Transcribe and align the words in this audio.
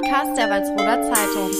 Podcast 0.00 0.38
der 0.38 0.48
Walsroder 0.48 1.02
Zeitung. 1.02 1.50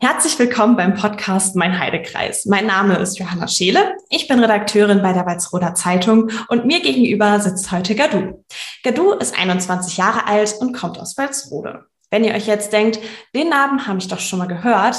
Herzlich 0.00 0.38
willkommen 0.40 0.76
beim 0.76 0.94
Podcast 0.94 1.54
Mein 1.54 1.78
Heidekreis. 1.78 2.46
Mein 2.46 2.66
Name 2.66 2.96
ist 2.96 3.16
Johanna 3.18 3.46
Scheele. 3.46 3.96
Ich 4.10 4.26
bin 4.26 4.40
Redakteurin 4.40 5.00
bei 5.00 5.12
der 5.12 5.24
Walsroder 5.24 5.74
Zeitung 5.74 6.30
und 6.48 6.64
mir 6.64 6.80
gegenüber 6.80 7.38
sitzt 7.38 7.70
heute 7.70 7.94
Gadu. 7.94 8.44
Gadu 8.82 9.12
ist 9.12 9.38
21 9.38 9.98
Jahre 9.98 10.26
alt 10.26 10.56
und 10.58 10.72
kommt 10.72 10.98
aus 10.98 11.16
Walsrode. 11.16 11.84
Wenn 12.10 12.24
ihr 12.24 12.34
euch 12.34 12.48
jetzt 12.48 12.72
denkt, 12.72 12.98
den 13.36 13.50
Namen 13.50 13.86
habe 13.86 13.98
ich 13.98 14.08
doch 14.08 14.18
schon 14.18 14.40
mal 14.40 14.48
gehört, 14.48 14.96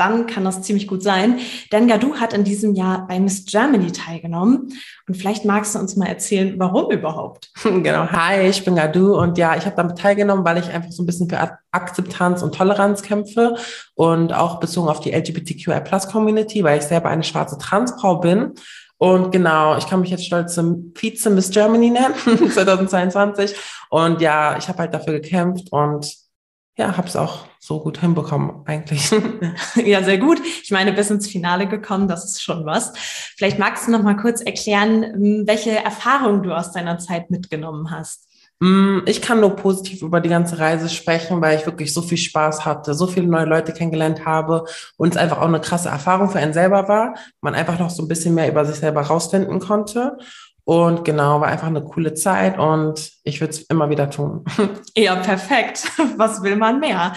dann 0.00 0.26
kann 0.26 0.44
das 0.44 0.62
ziemlich 0.62 0.88
gut 0.88 1.02
sein. 1.02 1.38
Denn 1.70 1.86
Gadu 1.86 2.16
hat 2.16 2.32
in 2.32 2.42
diesem 2.42 2.74
Jahr 2.74 3.06
bei 3.06 3.20
Miss 3.20 3.44
Germany 3.44 3.92
teilgenommen. 3.92 4.72
Und 5.06 5.14
vielleicht 5.14 5.44
magst 5.44 5.74
du 5.74 5.78
uns 5.78 5.94
mal 5.96 6.06
erzählen, 6.06 6.54
warum 6.58 6.90
überhaupt? 6.90 7.50
Genau. 7.90 8.08
Hi, 8.10 8.48
ich 8.48 8.64
bin 8.64 8.74
Gadu 8.74 9.14
und 9.18 9.38
ja, 9.38 9.56
ich 9.56 9.64
habe 9.64 9.76
damit 9.76 9.98
teilgenommen, 9.98 10.44
weil 10.44 10.58
ich 10.58 10.70
einfach 10.70 10.90
so 10.90 11.02
ein 11.02 11.06
bisschen 11.06 11.28
für 11.28 11.38
Akzeptanz 11.70 12.42
und 12.42 12.54
Toleranz 12.54 13.02
kämpfe 13.02 13.56
und 13.94 14.32
auch 14.32 14.60
bezogen 14.60 14.88
auf 14.88 15.00
die 15.00 15.12
LGBTQI 15.12 15.80
Plus 15.80 16.08
Community, 16.08 16.64
weil 16.64 16.78
ich 16.78 16.84
selber 16.84 17.08
eine 17.08 17.22
schwarze 17.22 17.58
Transfrau 17.58 18.16
bin. 18.16 18.54
Und 18.98 19.32
genau, 19.32 19.78
ich 19.78 19.86
kann 19.86 20.00
mich 20.00 20.10
jetzt 20.10 20.26
stolz 20.26 20.54
zum 20.54 20.92
Vize 20.94 21.30
Miss 21.30 21.50
Germany 21.50 21.90
nennen, 21.90 22.14
2022. 22.50 23.54
Und 23.88 24.20
ja, 24.20 24.56
ich 24.58 24.68
habe 24.68 24.78
halt 24.78 24.94
dafür 24.94 25.14
gekämpft 25.14 25.72
und 25.72 26.29
ja, 26.76 26.96
habe 26.96 27.08
es 27.08 27.16
auch 27.16 27.46
so 27.58 27.80
gut 27.80 27.98
hinbekommen 27.98 28.62
eigentlich. 28.64 29.10
ja, 29.76 30.02
sehr 30.02 30.18
gut. 30.18 30.40
Ich 30.62 30.70
meine, 30.70 30.92
bis 30.92 31.10
ins 31.10 31.28
Finale 31.28 31.68
gekommen, 31.68 32.08
das 32.08 32.24
ist 32.24 32.42
schon 32.42 32.64
was. 32.64 32.92
Vielleicht 33.36 33.58
magst 33.58 33.86
du 33.86 33.92
noch 33.92 34.02
mal 34.02 34.16
kurz 34.16 34.40
erklären, 34.40 35.02
hm, 35.02 35.42
welche 35.46 35.76
Erfahrungen 35.76 36.42
du 36.42 36.56
aus 36.56 36.72
deiner 36.72 36.98
Zeit 36.98 37.30
mitgenommen 37.30 37.90
hast. 37.90 38.30
Hm, 38.62 39.02
ich 39.06 39.22
kann 39.22 39.40
nur 39.40 39.56
positiv 39.56 40.02
über 40.02 40.20
die 40.20 40.28
ganze 40.28 40.58
Reise 40.58 40.90
sprechen, 40.90 41.40
weil 41.40 41.58
ich 41.58 41.64
wirklich 41.64 41.94
so 41.94 42.02
viel 42.02 42.18
Spaß 42.18 42.66
hatte, 42.66 42.92
so 42.92 43.06
viele 43.06 43.26
neue 43.26 43.46
Leute 43.46 43.72
kennengelernt 43.72 44.26
habe 44.26 44.64
und 44.98 45.14
es 45.14 45.16
einfach 45.16 45.38
auch 45.38 45.48
eine 45.48 45.62
krasse 45.62 45.88
Erfahrung 45.88 46.28
für 46.28 46.38
einen 46.38 46.52
selber 46.52 46.86
war. 46.86 47.14
Man 47.40 47.54
einfach 47.54 47.78
noch 47.78 47.88
so 47.88 48.02
ein 48.02 48.08
bisschen 48.08 48.34
mehr 48.34 48.48
über 48.48 48.66
sich 48.66 48.76
selber 48.76 49.00
rausfinden 49.00 49.60
konnte. 49.60 50.18
Und 50.64 51.04
genau, 51.04 51.40
war 51.40 51.48
einfach 51.48 51.66
eine 51.66 51.82
coole 51.82 52.14
Zeit 52.14 52.58
und 52.58 53.12
ich 53.24 53.40
würde 53.40 53.52
es 53.52 53.62
immer 53.62 53.90
wieder 53.90 54.10
tun. 54.10 54.44
Ja, 54.96 55.16
perfekt. 55.16 55.84
Was 56.16 56.42
will 56.42 56.56
man 56.56 56.80
mehr? 56.80 57.12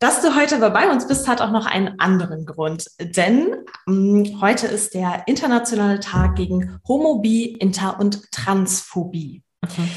Dass 0.00 0.20
du 0.20 0.36
heute 0.36 0.58
bei 0.70 0.90
uns 0.90 1.06
bist, 1.06 1.28
hat 1.28 1.40
auch 1.40 1.50
noch 1.50 1.66
einen 1.66 1.98
anderen 1.98 2.44
Grund. 2.44 2.90
Denn 3.00 3.54
mh, 3.86 4.26
hm, 4.26 4.40
heute 4.40 4.66
ist 4.66 4.94
der 4.94 5.22
internationale 5.26 6.00
Tag 6.00 6.36
gegen 6.36 6.78
Homophobie, 6.86 7.52
Inter- 7.52 7.98
und 7.98 8.30
Transphobie. 8.32 9.42
Mhm. 9.62 9.90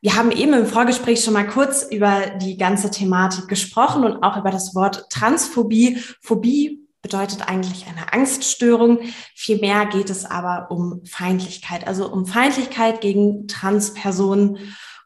Wir 0.00 0.14
haben 0.14 0.30
eben 0.30 0.52
im 0.52 0.66
Vorgespräch 0.66 1.24
schon 1.24 1.34
mal 1.34 1.46
kurz 1.46 1.82
über 1.82 2.30
die 2.40 2.56
ganze 2.56 2.90
Thematik 2.90 3.48
gesprochen 3.48 4.04
und 4.04 4.22
auch 4.22 4.36
über 4.36 4.52
das 4.52 4.76
Wort 4.76 5.06
Transphobie. 5.10 5.98
Phobie 6.22 6.87
bedeutet 7.08 7.48
eigentlich 7.48 7.86
eine 7.86 8.12
Angststörung. 8.12 9.00
Vielmehr 9.34 9.86
geht 9.86 10.10
es 10.10 10.26
aber 10.26 10.70
um 10.70 11.00
Feindlichkeit, 11.06 11.86
also 11.86 12.12
um 12.12 12.26
Feindlichkeit 12.26 13.00
gegen 13.00 13.48
Transpersonen 13.48 14.58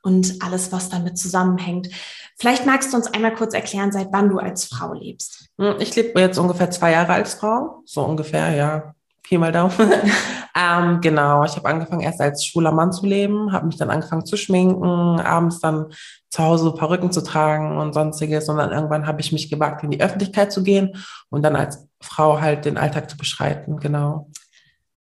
und 0.03 0.42
alles, 0.42 0.73
was 0.73 0.89
damit 0.89 1.17
zusammenhängt. 1.17 1.89
Vielleicht 2.36 2.67
magst 2.67 2.92
du 2.92 2.97
uns 2.97 3.06
einmal 3.06 3.34
kurz 3.34 3.55
erklären, 3.55 3.92
seit 3.92 4.08
wann 4.11 4.28
du 4.28 4.39
als 4.39 4.64
Frau 4.64 4.95
lebst. 4.95 5.48
Hm, 5.58 5.77
ich 5.78 5.95
lebe 5.95 6.20
jetzt 6.20 6.39
ungefähr 6.39 6.73
zwei 6.73 6.91
Jahre 6.91 7.12
als 7.12 7.34
Frau, 7.34 7.83
so 7.84 8.03
ungefähr, 8.03 8.53
ja. 8.53 8.95
Pi 9.33 9.38
mal 9.38 9.50
Daumen. 9.50 9.72
ähm, 10.55 11.00
genau, 11.00 11.42
ich 11.44 11.56
habe 11.56 11.66
angefangen 11.66 12.02
erst 12.02 12.20
als 12.20 12.44
schwuler 12.44 12.70
Mann 12.70 12.92
zu 12.92 13.06
leben, 13.06 13.50
habe 13.50 13.66
mich 13.66 13.78
dann 13.78 13.89
angefangen 13.89 14.27
zu 14.27 14.36
schminken, 14.36 15.20
abends 15.20 15.61
dann 15.61 15.86
zu 16.29 16.42
Hause 16.42 16.74
Perücken 16.74 17.12
zu 17.12 17.23
tragen 17.23 17.79
und 17.79 17.95
sonstiges. 17.95 18.51
Und 18.51 18.58
dann 18.58 18.73
irgendwann 18.73 19.06
habe 19.06 19.23
ich 19.23 19.33
mich 19.33 19.48
gewagt, 19.48 19.83
in 19.84 19.90
die 19.90 20.02
Öffentlichkeit 20.02 20.52
zu 20.52 20.62
gehen 20.62 21.02
und 21.30 21.42
dann 21.42 21.56
als 21.56 21.89
Frau 22.02 22.42
halt 22.42 22.67
den 22.67 22.77
Alltag 22.77 23.08
zu 23.08 23.17
beschreiten, 23.17 23.79
genau. 23.79 24.29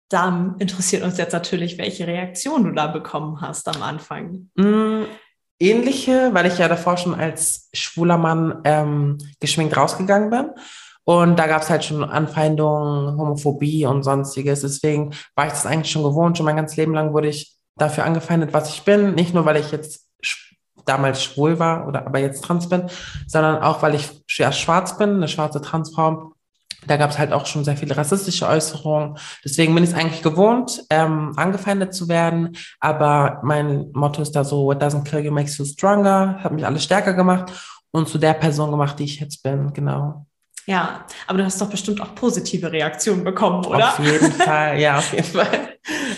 Dann 0.08 0.54
interessiert 0.60 1.02
uns 1.02 1.18
jetzt 1.18 1.32
natürlich, 1.32 1.76
welche 1.76 2.06
Reaktion 2.06 2.62
du 2.62 2.70
da 2.70 2.86
bekommen 2.86 3.40
hast 3.40 3.66
am 3.66 3.82
Anfang. 3.82 4.48
Mm, 4.54 5.06
ähnliche, 5.58 6.30
weil 6.32 6.46
ich 6.46 6.58
ja 6.58 6.68
davor 6.68 6.96
schon 6.98 7.14
als 7.14 7.68
schwuler 7.72 8.16
Mann 8.16 8.60
ähm, 8.62 9.18
geschminkt 9.40 9.76
rausgegangen 9.76 10.30
bin. 10.30 10.50
Und 11.04 11.38
da 11.38 11.46
gab 11.46 11.62
es 11.62 11.70
halt 11.70 11.84
schon 11.84 12.04
Anfeindungen, 12.04 13.16
Homophobie 13.18 13.86
und 13.86 14.02
sonstiges. 14.02 14.60
Deswegen 14.60 15.12
war 15.34 15.46
ich 15.46 15.52
das 15.52 15.66
eigentlich 15.66 15.90
schon 15.90 16.02
gewohnt. 16.02 16.36
Schon 16.36 16.46
mein 16.46 16.56
ganzes 16.56 16.76
Leben 16.76 16.94
lang 16.94 17.12
wurde 17.12 17.28
ich 17.28 17.56
dafür 17.76 18.04
angefeindet, 18.04 18.52
was 18.52 18.68
ich 18.70 18.82
bin. 18.82 19.14
Nicht 19.14 19.34
nur, 19.34 19.44
weil 19.44 19.56
ich 19.56 19.72
jetzt 19.72 20.06
damals 20.84 21.22
schwul 21.22 21.58
war 21.58 21.86
oder 21.86 22.06
aber 22.06 22.18
jetzt 22.18 22.44
trans 22.44 22.68
bin, 22.68 22.84
sondern 23.26 23.62
auch, 23.62 23.82
weil 23.82 23.94
ich 23.94 24.08
ja 24.30 24.52
schwarz 24.52 24.98
bin, 24.98 25.16
eine 25.16 25.28
schwarze 25.28 25.60
Transfrau. 25.60 26.32
Da 26.86 26.96
gab 26.96 27.10
es 27.10 27.18
halt 27.18 27.32
auch 27.32 27.44
schon 27.44 27.64
sehr 27.64 27.76
viele 27.76 27.96
rassistische 27.96 28.48
Äußerungen. 28.48 29.18
Deswegen 29.44 29.74
bin 29.74 29.84
ich 29.84 29.90
es 29.90 29.96
eigentlich 29.96 30.22
gewohnt, 30.22 30.82
ähm, 30.88 31.32
angefeindet 31.36 31.94
zu 31.94 32.08
werden. 32.08 32.56
Aber 32.80 33.40
mein 33.42 33.90
Motto 33.92 34.22
ist 34.22 34.32
da 34.32 34.44
so, 34.44 34.64
what 34.64 34.82
doesn't 34.82 35.04
kill 35.04 35.20
you 35.20 35.30
makes 35.30 35.58
you 35.58 35.64
stronger. 35.64 36.38
Hat 36.42 36.52
mich 36.52 36.64
alles 36.64 36.84
stärker 36.84 37.12
gemacht 37.12 37.52
und 37.90 38.08
zu 38.08 38.16
der 38.16 38.32
Person 38.32 38.70
gemacht, 38.70 38.98
die 38.98 39.04
ich 39.04 39.20
jetzt 39.20 39.42
bin, 39.42 39.72
genau. 39.74 40.26
Ja, 40.70 41.04
aber 41.26 41.38
du 41.38 41.44
hast 41.44 41.60
doch 41.60 41.68
bestimmt 41.68 42.00
auch 42.00 42.14
positive 42.14 42.70
Reaktionen 42.70 43.24
bekommen, 43.24 43.66
oder? 43.66 43.88
Auf 43.88 43.98
jeden 43.98 44.30
Fall, 44.46 44.78
ja, 44.78 44.98
auf 44.98 45.12
jeden 45.12 45.26
Fall. 45.26 45.48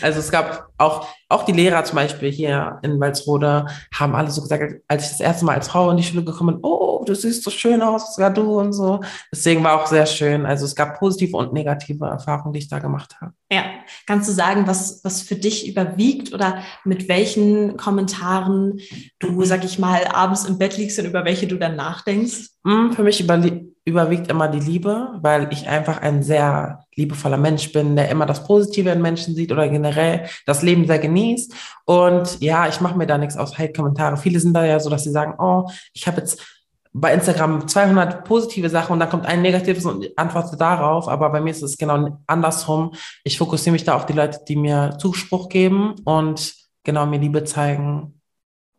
Also 0.02 0.18
es 0.18 0.30
gab 0.30 0.68
auch, 0.76 1.08
auch 1.30 1.46
die 1.46 1.52
Lehrer 1.52 1.82
zum 1.84 1.96
Beispiel 1.96 2.30
hier 2.30 2.78
in 2.82 3.00
Walsrode 3.00 3.64
haben 3.94 4.14
alle 4.14 4.30
so 4.30 4.42
gesagt, 4.42 4.82
als 4.88 5.04
ich 5.04 5.10
das 5.12 5.20
erste 5.20 5.46
Mal 5.46 5.54
als 5.54 5.68
Frau 5.68 5.91
in 5.91 5.96
die 5.96 6.02
Schule 6.02 6.22
gekommen 6.22 6.56
bin, 6.56 6.64
oh, 6.64 7.02
du 7.02 7.14
siehst 7.14 7.44
so 7.44 7.50
schön 7.50 7.80
aus, 7.80 8.14
sogar 8.14 8.30
du 8.30 8.60
und 8.60 8.74
so. 8.74 9.00
Deswegen 9.32 9.64
war 9.64 9.80
auch 9.80 9.86
sehr 9.86 10.04
schön. 10.04 10.44
Also 10.44 10.66
es 10.66 10.74
gab 10.74 10.98
positive 10.98 11.34
und 11.34 11.54
negative 11.54 12.04
Erfahrungen, 12.04 12.52
die 12.52 12.58
ich 12.58 12.68
da 12.68 12.78
gemacht 12.78 13.16
habe. 13.22 13.32
Ja, 13.50 13.64
kannst 14.06 14.28
du 14.28 14.34
sagen, 14.34 14.66
was, 14.66 15.00
was 15.02 15.22
für 15.22 15.36
dich 15.36 15.66
überwiegt 15.66 16.34
oder 16.34 16.62
mit 16.84 17.08
welchen 17.08 17.78
Kommentaren 17.78 18.80
du, 19.18 19.44
sag 19.44 19.64
ich 19.64 19.78
mal, 19.78 20.04
abends 20.08 20.44
im 20.44 20.58
Bett 20.58 20.76
liegst 20.76 20.98
und 20.98 21.06
über 21.06 21.24
welche 21.24 21.46
du 21.46 21.56
dann 21.56 21.76
nachdenkst? 21.76 22.50
Hm, 22.66 22.92
für 22.92 23.02
mich 23.02 23.18
überwiegt 23.84 24.31
immer 24.31 24.48
die 24.48 24.60
Liebe, 24.60 25.19
weil 25.20 25.53
ich 25.53 25.66
einfach 25.66 26.00
ein 26.00 26.22
sehr 26.22 26.84
liebevoller 26.94 27.37
Mensch 27.37 27.72
bin, 27.72 27.97
der 27.97 28.10
immer 28.10 28.26
das 28.26 28.44
Positive 28.44 28.91
in 28.91 29.03
Menschen 29.03 29.34
sieht 29.34 29.50
oder 29.50 29.69
generell 29.69 30.28
das 30.47 30.62
Leben 30.62 30.87
sehr 30.87 31.00
genießt. 31.00 31.53
Und 31.84 32.41
ja, 32.41 32.69
ich 32.69 32.81
mache 32.81 32.97
mir 32.97 33.06
da 33.06 33.19
nichts 33.19 33.37
aus 33.37 33.59
Hate-Kommentare. 33.59 34.16
Viele 34.16 34.38
sind 34.38 34.54
da 34.54 34.65
ja 34.65 34.78
so, 34.78 34.88
dass 34.88 35.04
sie 35.04 35.10
sagen, 35.10 35.34
oh, 35.38 35.69
ich 35.94 36.06
habe 36.06 36.19
jetzt 36.19 36.41
bei 36.92 37.12
Instagram 37.12 37.66
200 37.66 38.25
positive 38.25 38.69
Sachen 38.69 38.92
und 38.92 39.00
dann 39.00 39.09
kommt 39.09 39.26
ein 39.26 39.42
negatives 39.42 39.84
und 39.87 40.06
antworte 40.16 40.56
darauf. 40.56 41.09
Aber 41.09 41.31
bei 41.31 41.41
mir 41.41 41.50
ist 41.50 41.62
es 41.62 41.76
genau 41.78 42.21
andersrum. 42.26 42.92
Ich 43.25 43.38
fokussiere 43.38 43.72
mich 43.72 43.84
da 43.84 43.94
auf 43.94 44.06
die 44.06 44.12
Leute, 44.12 44.41
die 44.47 44.56
mir 44.56 44.97
Zuspruch 44.98 45.48
geben 45.48 45.94
und 46.04 46.54
genau 46.84 47.06
mir 47.06 47.19
Liebe 47.19 47.42
zeigen. 47.44 48.21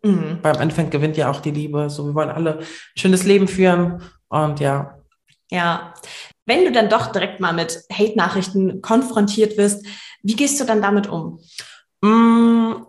Mhm. 0.04 0.40
Beim 0.42 0.62
Endeffekt 0.62 0.92
gewinnt 0.92 1.18
ja 1.18 1.32
auch 1.32 1.40
die 1.40 1.52
Liebe. 1.52 1.90
So, 1.90 2.06
wir 2.06 2.14
wollen 2.14 2.30
alle 2.30 2.60
ein 2.60 2.66
schönes 2.96 3.24
Leben 3.24 3.48
führen 3.48 4.02
und 4.34 4.60
ja. 4.60 4.98
Ja. 5.52 5.94
Wenn 6.46 6.66
du 6.66 6.72
dann 6.72 6.90
doch 6.90 7.12
direkt 7.12 7.40
mal 7.40 7.54
mit 7.54 7.84
Hate-Nachrichten 7.92 8.82
konfrontiert 8.82 9.58
wirst, 9.58 9.86
wie 10.24 10.36
gehst 10.36 10.60
du 10.60 10.66
dann 10.66 10.82
damit 10.82 11.08
um? 11.08 11.40
Mm, 12.02 12.86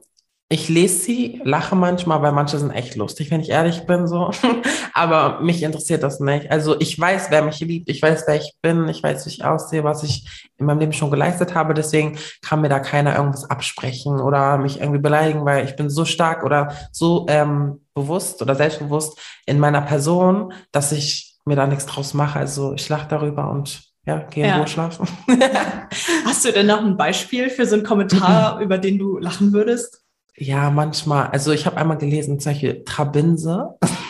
ich 0.49 0.69
lese 0.69 0.99
sie, 0.99 1.41
lache 1.44 1.75
manchmal, 1.75 2.22
weil 2.22 2.32
manche 2.32 2.59
sind 2.59 2.71
echt 2.71 2.97
lustig, 2.97 3.31
wenn 3.31 3.41
ich 3.41 3.50
ehrlich 3.50 3.87
bin, 3.87 4.06
so. 4.06 4.31
Aber 4.94 5.41
mich 5.41 5.62
interessiert 5.62 6.03
das 6.03 6.21
nicht. 6.21 6.50
Also 6.50 6.78
ich 6.81 6.99
weiß, 6.99 7.27
wer 7.31 7.43
mich 7.43 7.61
liebt, 7.61 7.88
ich 7.88 8.00
weiß, 8.00 8.25
wer 8.26 8.37
ich 8.37 8.55
bin, 8.62 8.88
ich 8.88 9.03
weiß, 9.03 9.26
wie 9.26 9.31
ich 9.31 9.44
aussehe, 9.44 9.84
was 9.84 10.03
ich 10.03 10.50
in 10.56 10.66
meinem 10.66 10.81
Leben 10.81 10.93
schon 10.93 11.11
geleistet 11.11 11.55
habe. 11.55 11.75
Deswegen 11.75 12.19
kann 12.43 12.61
mir 12.61 12.69
da 12.69 12.79
keiner 12.79 13.17
irgendwas 13.17 13.49
absprechen 13.50 14.20
oder 14.20 14.58
mich 14.58 14.81
irgendwie 14.81 15.00
beleidigen, 15.00 15.44
weil 15.44 15.64
ich 15.64 15.76
bin 15.76 15.90
so 15.90 16.05
stark 16.05 16.44
oder 16.44 16.73
so 16.93 17.26
ähm, 17.29 17.81
bewusst 17.94 18.40
oder 18.40 18.55
selbstbewusst 18.55 19.19
in 19.47 19.58
meiner 19.58 19.82
Person, 19.82 20.52
dass 20.73 20.93
ich 20.93 21.34
mir 21.44 21.56
da 21.56 21.67
nichts 21.67 21.87
draus 21.87 22.14
mache. 22.14 22.38
Also 22.38 22.75
ich 22.75 22.88
lache 22.88 23.08
darüber 23.08 23.50
und 23.50 23.82
ja, 24.06 24.19
gehen 24.19 24.46
ja. 24.46 24.67
schlafen. 24.67 25.08
Hast 26.25 26.44
du 26.44 26.52
denn 26.52 26.67
noch 26.67 26.81
ein 26.81 26.96
Beispiel 26.96 27.49
für 27.49 27.67
so 27.67 27.75
einen 27.75 27.85
Kommentar, 27.85 28.61
über 28.61 28.79
den 28.79 28.99
du 28.99 29.19
lachen 29.19 29.52
würdest? 29.52 30.02
Ja, 30.37 30.70
manchmal. 30.70 31.29
Also 31.29 31.52
ich 31.52 31.64
habe 31.64 31.76
einmal 31.76 31.99
gelesen, 31.99 32.41
solche 32.41 32.85
Trabinse. 32.85 33.75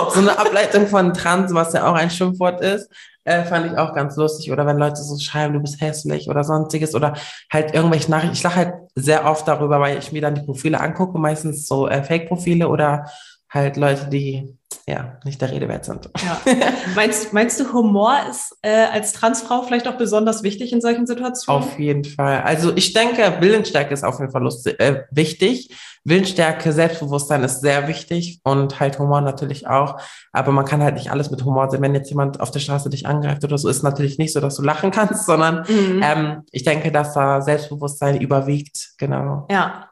Oh. 0.00 0.10
so 0.10 0.20
eine 0.20 0.38
Ableitung 0.38 0.86
von 0.86 1.12
Trans, 1.12 1.52
was 1.54 1.72
ja 1.72 1.88
auch 1.88 1.94
ein 1.94 2.10
Schimpfwort 2.10 2.60
ist, 2.60 2.88
äh, 3.24 3.42
fand 3.44 3.66
ich 3.66 3.76
auch 3.76 3.94
ganz 3.94 4.16
lustig. 4.16 4.52
Oder 4.52 4.66
wenn 4.66 4.76
Leute 4.76 5.02
so 5.02 5.18
schreiben, 5.18 5.54
du 5.54 5.60
bist 5.60 5.80
hässlich 5.80 6.28
oder 6.28 6.44
sonstiges 6.44 6.94
oder 6.94 7.14
halt 7.52 7.74
irgendwelche 7.74 8.10
Nachrichten. 8.10 8.34
Ich 8.34 8.42
lache 8.42 8.56
halt 8.56 8.74
sehr 8.94 9.24
oft 9.24 9.48
darüber, 9.48 9.80
weil 9.80 9.98
ich 9.98 10.12
mir 10.12 10.22
dann 10.22 10.34
die 10.34 10.42
Profile 10.42 10.80
angucke, 10.80 11.18
meistens 11.18 11.66
so 11.66 11.88
äh, 11.88 12.02
Fake-Profile 12.02 12.68
oder 12.68 13.06
halt 13.48 13.76
Leute, 13.76 14.08
die 14.08 14.56
ja 14.88 15.18
nicht 15.24 15.40
der 15.40 15.50
Rede 15.50 15.68
wert 15.68 15.84
sind. 15.84 16.10
Ja. 16.24 16.40
meinst, 16.94 17.32
meinst 17.32 17.60
du, 17.60 17.72
Humor 17.72 18.16
ist 18.30 18.56
äh, 18.62 18.86
als 18.92 19.12
Transfrau 19.12 19.62
vielleicht 19.62 19.86
auch 19.88 19.96
besonders 19.96 20.42
wichtig 20.42 20.72
in 20.72 20.80
solchen 20.80 21.06
Situationen? 21.06 21.62
Auf 21.62 21.78
jeden 21.78 22.04
Fall. 22.04 22.42
Also 22.42 22.72
ich 22.74 22.92
denke, 22.94 23.36
Willensstärke 23.40 23.94
ist 23.94 24.04
auf 24.04 24.18
jeden 24.18 24.32
Fall 24.32 24.42
lustig, 24.42 24.78
äh, 24.80 25.04
wichtig. 25.10 25.70
Willensstärke, 26.04 26.72
Selbstbewusstsein 26.72 27.42
ist 27.42 27.60
sehr 27.60 27.86
wichtig 27.86 28.40
und 28.44 28.80
halt 28.80 28.98
Humor 28.98 29.20
natürlich 29.20 29.66
auch. 29.66 30.00
Aber 30.32 30.52
man 30.52 30.64
kann 30.64 30.82
halt 30.82 30.94
nicht 30.94 31.10
alles 31.10 31.30
mit 31.30 31.44
Humor 31.44 31.70
sehen. 31.70 31.82
Wenn 31.82 31.94
jetzt 31.94 32.08
jemand 32.08 32.40
auf 32.40 32.50
der 32.50 32.60
Straße 32.60 32.88
dich 32.88 33.06
angreift 33.06 33.44
oder 33.44 33.58
so, 33.58 33.68
ist 33.68 33.82
natürlich 33.82 34.18
nicht 34.18 34.32
so, 34.32 34.40
dass 34.40 34.56
du 34.56 34.62
lachen 34.62 34.90
kannst, 34.90 35.26
sondern 35.26 35.66
mhm. 35.68 36.02
ähm, 36.02 36.42
ich 36.50 36.64
denke, 36.64 36.90
dass 36.90 37.12
da 37.14 37.42
Selbstbewusstsein 37.42 38.20
überwiegt. 38.20 38.92
Genau. 38.98 39.46
Ja, 39.50 39.90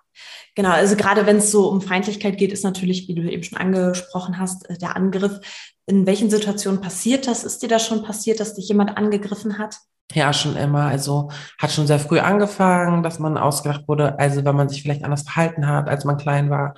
Genau, 0.57 0.71
also 0.71 0.97
gerade 0.97 1.27
wenn 1.27 1.37
es 1.37 1.51
so 1.51 1.69
um 1.69 1.83
Feindlichkeit 1.83 2.39
geht, 2.39 2.51
ist 2.51 2.65
natürlich, 2.65 3.07
wie 3.09 3.15
du 3.15 3.31
eben 3.31 3.43
schon 3.43 3.59
angesprochen 3.59 4.39
hast, 4.39 4.69
äh, 4.71 4.79
der 4.79 4.97
Angriff. 4.97 5.39
In 5.87 6.07
welchen 6.07 6.31
Situationen 6.31 6.81
passiert 6.81 7.27
das? 7.29 7.45
Ist 7.45 7.63
dir 7.63 7.69
das 7.69 7.87
schon 7.87 8.03
passiert, 8.03 8.41
dass 8.41 8.55
dich 8.55 8.69
jemand 8.69 8.97
angegriffen 8.97 9.59
hat? 9.59 9.77
Ja, 10.15 10.33
schon 10.33 10.57
immer. 10.57 10.87
Also 10.87 11.31
hat 11.59 11.73
schon 11.73 11.87
sehr 11.87 11.99
früh 11.99 12.21
angefangen, 12.21 13.03
dass 13.03 13.19
man 13.19 13.37
ausgedacht 13.37 13.87
wurde, 13.87 14.19
also 14.19 14.45
wenn 14.45 14.57
man 14.57 14.71
sich 14.71 14.81
vielleicht 14.81 15.05
anders 15.05 15.23
verhalten 15.23 15.67
hat, 15.67 15.91
als 15.91 16.07
man 16.07 16.17
klein 16.17 16.49
war, 16.49 16.75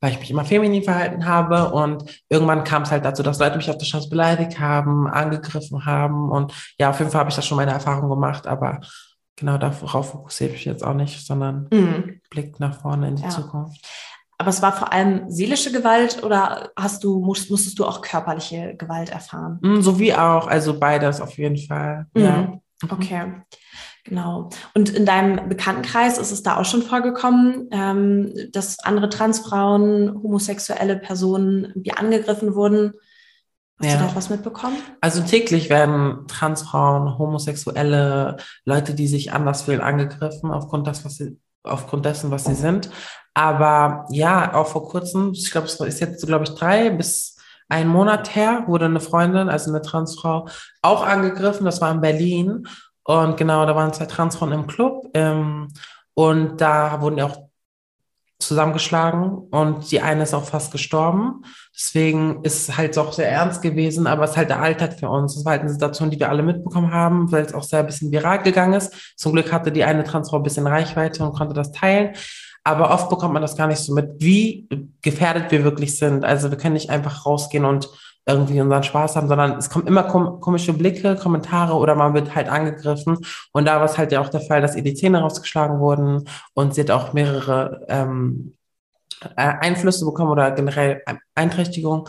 weil 0.00 0.12
ich 0.12 0.20
mich 0.20 0.30
immer 0.30 0.44
feminin 0.44 0.84
verhalten 0.84 1.26
habe. 1.26 1.72
Und 1.72 2.04
irgendwann 2.28 2.62
kam 2.62 2.82
es 2.82 2.92
halt 2.92 3.04
dazu, 3.04 3.24
dass 3.24 3.40
Leute 3.40 3.56
mich 3.56 3.68
auf 3.70 3.78
der 3.78 3.88
Chance 3.88 4.08
beleidigt 4.08 4.60
haben, 4.60 5.08
angegriffen 5.08 5.84
haben. 5.84 6.30
Und 6.30 6.52
ja, 6.78 6.90
auf 6.90 6.98
jeden 7.00 7.10
Fall 7.10 7.20
habe 7.20 7.30
ich 7.30 7.36
da 7.36 7.42
schon 7.42 7.56
meine 7.56 7.72
Erfahrung 7.72 8.08
gemacht, 8.08 8.46
aber 8.46 8.80
genau 9.36 9.58
darauf 9.58 10.10
fokussiere 10.10 10.50
ich 10.50 10.56
mich 10.56 10.64
jetzt 10.64 10.84
auch 10.84 10.94
nicht, 10.94 11.26
sondern 11.26 11.68
mhm. 11.70 12.20
Blick 12.30 12.58
nach 12.58 12.80
vorne 12.80 13.08
in 13.08 13.16
die 13.16 13.22
ja. 13.22 13.28
Zukunft. 13.28 13.86
Aber 14.38 14.50
es 14.50 14.60
war 14.60 14.72
vor 14.72 14.92
allem 14.92 15.30
seelische 15.30 15.72
Gewalt 15.72 16.22
oder 16.22 16.70
hast 16.76 17.04
du, 17.04 17.20
musst, 17.20 17.50
musstest 17.50 17.78
du 17.78 17.86
auch 17.86 18.02
körperliche 18.02 18.74
Gewalt 18.76 19.08
erfahren? 19.08 19.58
Mm, 19.62 19.80
so 19.80 19.98
wie 19.98 20.14
auch, 20.14 20.46
also 20.46 20.78
beides 20.78 21.22
auf 21.22 21.38
jeden 21.38 21.56
Fall. 21.56 22.06
Mhm. 22.14 22.22
Ja. 22.22 22.36
Mhm. 22.36 22.60
Okay. 22.90 23.32
Genau. 24.04 24.50
Und 24.74 24.90
in 24.90 25.06
deinem 25.06 25.48
Bekanntenkreis 25.48 26.18
ist 26.18 26.30
es 26.30 26.42
da 26.42 26.58
auch 26.58 26.64
schon 26.64 26.82
vorgekommen, 26.82 27.68
ähm, 27.72 28.32
dass 28.52 28.78
andere 28.80 29.08
Transfrauen, 29.08 30.14
homosexuelle 30.22 30.96
Personen 30.96 31.72
wie 31.74 31.92
angegriffen 31.92 32.54
wurden? 32.54 32.92
Hast 33.78 33.90
ja. 33.90 33.98
du 33.98 34.06
da 34.06 34.16
was 34.16 34.30
mitbekommen? 34.30 34.76
Also 35.00 35.22
täglich 35.22 35.68
werden 35.68 36.26
Transfrauen, 36.28 37.18
Homosexuelle, 37.18 38.38
Leute, 38.64 38.94
die 38.94 39.06
sich 39.06 39.32
anders 39.32 39.62
fühlen, 39.62 39.82
angegriffen 39.82 40.50
aufgrund, 40.50 40.86
das, 40.86 41.04
was 41.04 41.16
sie, 41.16 41.38
aufgrund 41.62 42.06
dessen, 42.06 42.30
was 42.30 42.44
sie 42.44 42.54
sind. 42.54 42.90
Aber 43.34 44.06
ja, 44.10 44.54
auch 44.54 44.68
vor 44.68 44.88
kurzem, 44.88 45.32
ich 45.32 45.50
glaube, 45.50 45.66
es 45.66 45.78
ist 45.78 46.00
jetzt, 46.00 46.26
glaube 46.26 46.44
ich, 46.44 46.50
drei 46.50 46.88
bis 46.88 47.36
ein 47.68 47.88
Monat 47.88 48.34
her, 48.34 48.64
wurde 48.66 48.86
eine 48.86 49.00
Freundin, 49.00 49.48
also 49.48 49.70
eine 49.70 49.82
Transfrau, 49.82 50.48
auch 50.82 51.04
angegriffen. 51.04 51.66
Das 51.66 51.80
war 51.80 51.90
in 51.90 52.00
Berlin. 52.00 52.66
Und 53.04 53.36
genau, 53.36 53.66
da 53.66 53.76
waren 53.76 53.92
zwei 53.92 54.06
Transfrauen 54.06 54.52
im 54.52 54.66
Club. 54.66 55.10
Ähm, 55.14 55.68
und 56.14 56.60
da 56.60 57.00
wurden 57.02 57.18
ja 57.18 57.26
auch 57.26 57.45
zusammengeschlagen 58.38 59.30
und 59.50 59.90
die 59.90 60.00
eine 60.02 60.22
ist 60.22 60.34
auch 60.34 60.44
fast 60.44 60.70
gestorben. 60.70 61.42
Deswegen 61.74 62.42
ist 62.42 62.68
es 62.68 62.76
halt 62.76 62.96
auch 62.98 63.12
sehr 63.12 63.30
ernst 63.30 63.62
gewesen, 63.62 64.06
aber 64.06 64.24
es 64.24 64.32
ist 64.32 64.36
halt 64.36 64.50
der 64.50 64.60
Alltag 64.60 64.98
für 64.98 65.08
uns. 65.08 65.34
Das 65.34 65.44
war 65.44 65.52
halt 65.52 65.62
eine 65.62 65.70
Situation, 65.70 66.10
die 66.10 66.20
wir 66.20 66.28
alle 66.28 66.42
mitbekommen 66.42 66.92
haben, 66.92 67.32
weil 67.32 67.44
es 67.44 67.54
auch 67.54 67.62
sehr 67.62 67.80
ein 67.80 67.86
bisschen 67.86 68.12
viral 68.12 68.42
gegangen 68.42 68.74
ist. 68.74 69.14
Zum 69.16 69.32
Glück 69.32 69.52
hatte 69.52 69.72
die 69.72 69.84
eine 69.84 70.04
Transfrau 70.04 70.36
ein 70.36 70.42
bisschen 70.42 70.66
Reichweite 70.66 71.24
und 71.24 71.34
konnte 71.34 71.54
das 71.54 71.72
teilen. 71.72 72.14
Aber 72.62 72.90
oft 72.90 73.08
bekommt 73.08 73.32
man 73.32 73.42
das 73.42 73.56
gar 73.56 73.68
nicht 73.68 73.78
so 73.78 73.94
mit, 73.94 74.10
wie 74.18 74.68
gefährdet 75.00 75.50
wir 75.50 75.64
wirklich 75.64 75.98
sind. 75.98 76.24
Also 76.24 76.50
wir 76.50 76.58
können 76.58 76.74
nicht 76.74 76.90
einfach 76.90 77.24
rausgehen 77.24 77.64
und 77.64 77.88
irgendwie 78.26 78.60
unseren 78.60 78.82
Spaß 78.82 79.16
haben, 79.16 79.28
sondern 79.28 79.56
es 79.56 79.70
kommen 79.70 79.86
immer 79.86 80.02
kom 80.02 80.40
komische 80.40 80.72
Blicke, 80.72 81.16
Kommentare 81.16 81.74
oder 81.74 81.94
man 81.94 82.12
wird 82.12 82.34
halt 82.34 82.48
angegriffen. 82.48 83.18
Und 83.52 83.66
da 83.66 83.76
war 83.76 83.84
es 83.84 83.96
halt 83.96 84.12
ja 84.12 84.20
auch 84.20 84.28
der 84.28 84.40
Fall, 84.40 84.60
dass 84.60 84.74
ihr 84.74 84.82
die 84.82 84.94
Zähne 84.94 85.20
rausgeschlagen 85.20 85.78
wurden 85.78 86.28
und 86.52 86.74
sie 86.74 86.80
hat 86.80 86.90
auch 86.90 87.12
mehrere 87.12 87.86
ähm, 87.88 88.56
äh, 89.36 89.52
Einflüsse 89.60 90.04
bekommen 90.04 90.30
oder 90.32 90.50
generell 90.50 91.02
Einträchtigung 91.36 92.08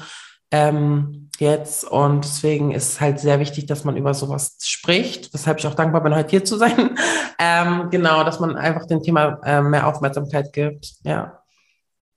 ähm, 0.52 1.30
jetzt. 1.38 1.84
Und 1.84 2.24
deswegen 2.24 2.72
ist 2.72 2.94
es 2.94 3.02
halt 3.02 3.20
sehr 3.20 3.40
wichtig, 3.40 3.68
dass 3.68 3.84
man 3.84 3.96
über 3.96 4.16
sowas 4.16 4.58
spricht, 4.64 5.32
weshalb 5.34 5.60
ich 5.60 5.68
auch 5.68 5.76
dankbar 5.76 6.02
bin, 6.02 6.16
heute 6.16 6.32
hier 6.32 6.46
zu 6.46 6.58
sein. 6.58 6.98
ähm, 7.40 7.90
genau, 7.92 8.24
dass 8.24 8.40
man 8.40 8.56
einfach 8.56 8.88
dem 8.88 9.04
Thema 9.04 9.40
äh, 9.44 9.62
mehr 9.62 9.88
Aufmerksamkeit 9.88 10.52
gibt. 10.52 10.96
Ja. 11.04 11.44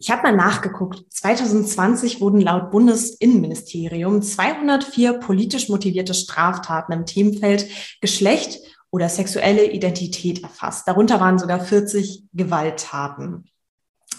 Ich 0.03 0.11
habe 0.11 0.23
mal 0.23 0.35
nachgeguckt. 0.35 1.05
2020 1.13 2.23
wurden 2.23 2.41
laut 2.41 2.71
Bundesinnenministerium 2.71 4.23
204 4.23 5.19
politisch 5.21 5.69
motivierte 5.69 6.15
Straftaten 6.15 6.93
im 6.93 7.05
Themenfeld 7.05 7.67
Geschlecht 8.01 8.61
oder 8.91 9.11
sexuelle 9.11 9.71
Identität 9.71 10.43
erfasst. 10.43 10.89
Darunter 10.89 11.21
waren 11.21 11.39
sogar 11.39 11.61
40 11.61 12.25
Gewalttaten. 12.33 13.45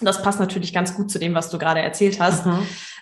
Das 0.02 0.22
passt 0.22 0.40
natürlich 0.40 0.72
ganz 0.72 0.96
gut 0.96 1.10
zu 1.10 1.18
dem, 1.18 1.34
was 1.34 1.50
du 1.50 1.58
gerade 1.58 1.82
erzählt 1.82 2.20
hast. 2.20 2.46
Mhm. 2.46 2.60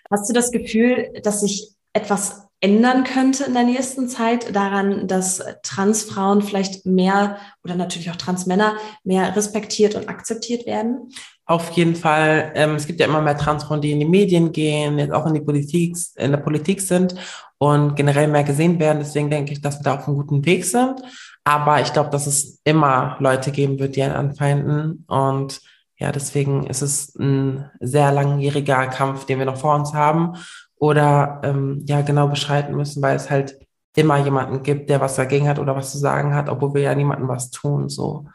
Hast 0.10 0.30
du 0.30 0.34
das 0.34 0.50
Gefühl, 0.50 1.12
dass 1.22 1.42
sich 1.42 1.74
etwas 1.92 2.48
ändern 2.62 3.04
könnte 3.04 3.44
in 3.44 3.54
der 3.54 3.64
nächsten 3.64 4.08
Zeit 4.08 4.56
daran, 4.56 5.08
dass 5.08 5.44
Transfrauen 5.64 6.42
vielleicht 6.42 6.86
mehr 6.86 7.40
oder 7.64 7.76
natürlich 7.76 8.10
auch 8.10 8.16
Transmänner 8.16 8.78
mehr 9.04 9.36
respektiert 9.36 9.96
und 9.96 10.08
akzeptiert 10.08 10.66
werden? 10.66 11.12
Auf 11.50 11.72
jeden 11.72 11.96
Fall. 11.96 12.52
Ähm, 12.54 12.76
es 12.76 12.86
gibt 12.86 13.00
ja 13.00 13.08
immer 13.08 13.22
mehr 13.22 13.36
Transfrauen, 13.36 13.82
die 13.82 13.92
in 13.92 14.00
die 14.00 14.06
Medien 14.06 14.52
gehen, 14.52 15.00
jetzt 15.00 15.12
auch 15.12 15.26
in 15.26 15.34
die 15.34 15.42
Politik, 15.42 15.98
in 16.16 16.30
der 16.30 16.38
Politik 16.38 16.80
sind 16.80 17.16
und 17.58 17.96
generell 17.96 18.28
mehr 18.28 18.44
gesehen 18.44 18.78
werden. 18.78 19.00
Deswegen 19.00 19.32
denke 19.32 19.54
ich, 19.54 19.60
dass 19.60 19.80
wir 19.80 19.84
da 19.84 19.96
auf 19.96 20.08
einem 20.08 20.18
guten 20.18 20.46
Weg 20.46 20.64
sind. 20.64 21.02
Aber 21.44 21.82
ich 21.82 21.92
glaube, 21.92 22.12
dass 22.12 22.28
es 22.28 22.62
immer 22.66 23.18
Leute 23.20 23.50
geben 23.50 23.80
wird, 23.80 23.96
die 23.96 24.04
einen 24.04 24.14
anfeinden. 24.14 25.06
Und 25.08 25.60
ja, 25.98 26.12
deswegen 26.12 26.68
ist 26.68 26.84
es 26.84 27.16
ein 27.16 27.68
sehr 27.80 28.12
langjähriger 28.12 28.86
Kampf, 28.86 29.26
den 29.26 29.40
wir 29.40 29.48
noch 29.48 29.58
vor 29.58 29.74
uns 29.74 29.92
haben 29.96 30.36
oder 30.76 31.42
ähm, 31.44 31.84
ja 31.88 32.02
genau 32.02 32.28
beschreiten 32.28 32.76
müssen, 32.76 33.02
weil 33.02 33.16
es 33.16 33.32
halt 33.32 33.58
immer 33.96 34.18
jemanden 34.18 34.62
gibt, 34.62 34.88
der 34.92 35.02
was 35.02 35.16
dagegen 35.16 35.48
hat 35.48 35.58
oder 35.58 35.76
was 35.76 35.92
zu 35.94 35.98
sagen 35.98 36.36
hat, 36.36 36.48
obwohl 36.48 36.76
wir 36.76 36.82
ja 36.84 36.94
niemandem 36.94 37.28
was 37.28 37.50
tun. 37.50 37.90
So 37.90 38.28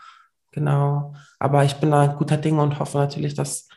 genau. 0.51 1.15
Aber 1.45 1.63
ich 1.63 1.75
bin 1.75 1.91
da 1.91 2.07
guter 2.07 2.39
Dinge 2.39 2.63
und 2.63 2.79
hoffe 2.79 2.97
natürlich, 2.97 3.35
dass 3.35 3.69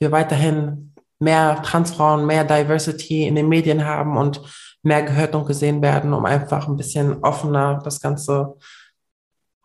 wir 0.00 0.10
weiterhin 0.10 0.92
mehr 1.20 1.62
Transfrauen, 1.62 2.26
mehr 2.26 2.42
Diversity 2.42 3.28
in 3.28 3.36
den 3.36 3.48
Medien 3.48 3.84
haben 3.84 4.16
und 4.16 4.40
mehr 4.82 5.04
gehört 5.04 5.36
und 5.36 5.46
gesehen 5.46 5.80
werden, 5.82 6.12
um 6.12 6.24
einfach 6.24 6.66
ein 6.66 6.76
bisschen 6.76 7.22
offener 7.22 7.80
das 7.84 8.00
Ganze, 8.00 8.56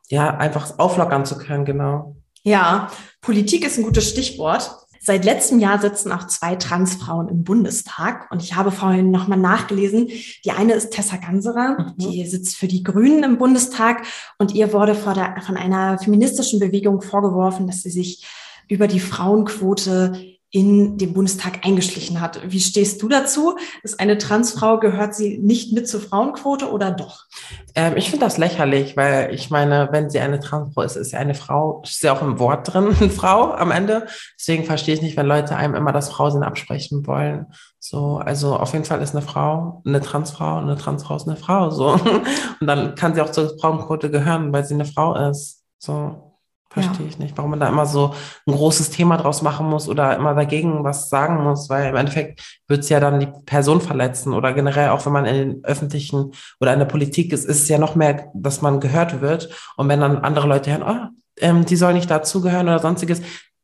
ja, 0.09 0.37
einfach 0.37 0.77
auflockern 0.77 1.25
zu 1.25 1.39
können, 1.39 1.65
genau. 1.65 2.15
Ja, 2.43 2.91
Politik 3.21 3.65
ist 3.65 3.79
ein 3.79 3.85
gutes 3.85 4.07
Stichwort. 4.07 4.71
Seit 5.03 5.25
letztem 5.25 5.59
Jahr 5.59 5.81
sitzen 5.81 6.11
auch 6.11 6.27
zwei 6.27 6.55
Transfrauen 6.55 7.27
im 7.27 7.43
Bundestag. 7.43 8.29
Und 8.31 8.43
ich 8.43 8.55
habe 8.55 8.71
vorhin 8.71 9.09
nochmal 9.09 9.39
nachgelesen. 9.39 10.09
Die 10.45 10.51
eine 10.51 10.73
ist 10.73 10.91
Tessa 10.91 11.17
Ganserer, 11.17 11.77
mhm. 11.79 11.97
die 11.97 12.23
sitzt 12.27 12.55
für 12.55 12.67
die 12.67 12.83
Grünen 12.83 13.23
im 13.23 13.39
Bundestag. 13.39 14.05
Und 14.37 14.53
ihr 14.53 14.73
wurde 14.73 14.93
der, 14.93 15.41
von 15.41 15.57
einer 15.57 15.97
feministischen 15.97 16.59
Bewegung 16.59 17.01
vorgeworfen, 17.01 17.65
dass 17.65 17.81
sie 17.81 17.89
sich 17.89 18.27
über 18.69 18.87
die 18.87 18.99
Frauenquote 18.99 20.37
in 20.51 20.97
den 20.97 21.13
Bundestag 21.13 21.65
eingeschlichen 21.65 22.19
hat. 22.19 22.41
Wie 22.45 22.59
stehst 22.59 23.01
du 23.01 23.07
dazu? 23.07 23.57
Ist 23.83 24.01
eine 24.01 24.17
Transfrau, 24.17 24.79
gehört 24.79 25.15
sie 25.15 25.37
nicht 25.37 25.71
mit 25.71 25.87
zur 25.87 26.01
Frauenquote 26.01 26.69
oder 26.69 26.91
doch? 26.91 27.25
Ähm, 27.73 27.93
ich 27.95 28.09
finde 28.09 28.25
das 28.25 28.37
lächerlich, 28.37 28.97
weil 28.97 29.33
ich 29.33 29.49
meine, 29.49 29.87
wenn 29.91 30.09
sie 30.09 30.19
eine 30.19 30.41
Transfrau 30.41 30.81
ist, 30.81 30.97
ist 30.97 31.11
sie 31.11 31.17
eine 31.17 31.35
Frau, 31.35 31.81
ist 31.83 32.03
ja 32.03 32.13
auch 32.13 32.21
im 32.21 32.37
Wort 32.37 32.73
drin, 32.73 32.95
eine 32.99 33.09
Frau 33.09 33.53
am 33.53 33.71
Ende. 33.71 34.07
Deswegen 34.37 34.65
verstehe 34.65 34.95
ich 34.95 35.01
nicht, 35.01 35.15
wenn 35.15 35.25
Leute 35.25 35.55
einem 35.55 35.75
immer 35.75 35.93
das 35.93 36.09
Frausein 36.09 36.43
absprechen 36.43 37.07
wollen. 37.07 37.47
So, 37.79 38.17
also 38.17 38.57
auf 38.57 38.73
jeden 38.73 38.85
Fall 38.85 39.01
ist 39.01 39.15
eine 39.15 39.25
Frau 39.25 39.81
eine 39.85 40.01
Transfrau, 40.01 40.57
eine 40.57 40.77
Transfrau 40.77 41.15
ist 41.15 41.27
eine 41.27 41.37
Frau. 41.37 41.69
So. 41.69 41.93
Und 42.59 42.67
dann 42.67 42.95
kann 42.95 43.15
sie 43.15 43.21
auch 43.21 43.31
zur 43.31 43.57
Frauenquote 43.57 44.11
gehören, 44.11 44.51
weil 44.51 44.65
sie 44.65 44.73
eine 44.73 44.85
Frau 44.85 45.15
ist. 45.29 45.63
So. 45.79 46.30
Verstehe 46.71 47.05
ja. 47.05 47.09
ich 47.09 47.19
nicht, 47.19 47.37
warum 47.37 47.51
man 47.51 47.59
da 47.59 47.67
immer 47.67 47.85
so 47.85 48.13
ein 48.47 48.53
großes 48.53 48.91
Thema 48.91 49.17
draus 49.17 49.41
machen 49.41 49.67
muss 49.67 49.89
oder 49.89 50.15
immer 50.15 50.33
dagegen 50.33 50.85
was 50.85 51.09
sagen 51.09 51.43
muss, 51.43 51.69
weil 51.69 51.89
im 51.89 51.97
Endeffekt 51.97 52.61
wird 52.69 52.81
es 52.81 52.89
ja 52.89 53.01
dann 53.01 53.19
die 53.19 53.27
Person 53.45 53.81
verletzen 53.81 54.33
oder 54.33 54.53
generell 54.53 54.89
auch 54.89 55.05
wenn 55.05 55.11
man 55.11 55.25
in 55.25 55.35
den 55.35 55.65
öffentlichen 55.65 56.31
oder 56.61 56.71
in 56.71 56.79
der 56.79 56.85
Politik 56.85 57.33
ist, 57.33 57.43
ist 57.43 57.63
es 57.63 57.67
ja 57.67 57.77
noch 57.77 57.95
mehr, 57.95 58.31
dass 58.33 58.61
man 58.61 58.79
gehört 58.79 59.19
wird 59.19 59.49
und 59.75 59.89
wenn 59.89 59.99
dann 59.99 60.19
andere 60.19 60.47
Leute 60.47 60.71
hören, 60.71 60.83
oh, 60.83 61.09
ähm, 61.41 61.65
die 61.65 61.75
soll 61.75 61.93
nicht 61.93 62.09
dazugehören 62.09 62.69
oder 62.69 62.79
sonstiges, 62.79 63.21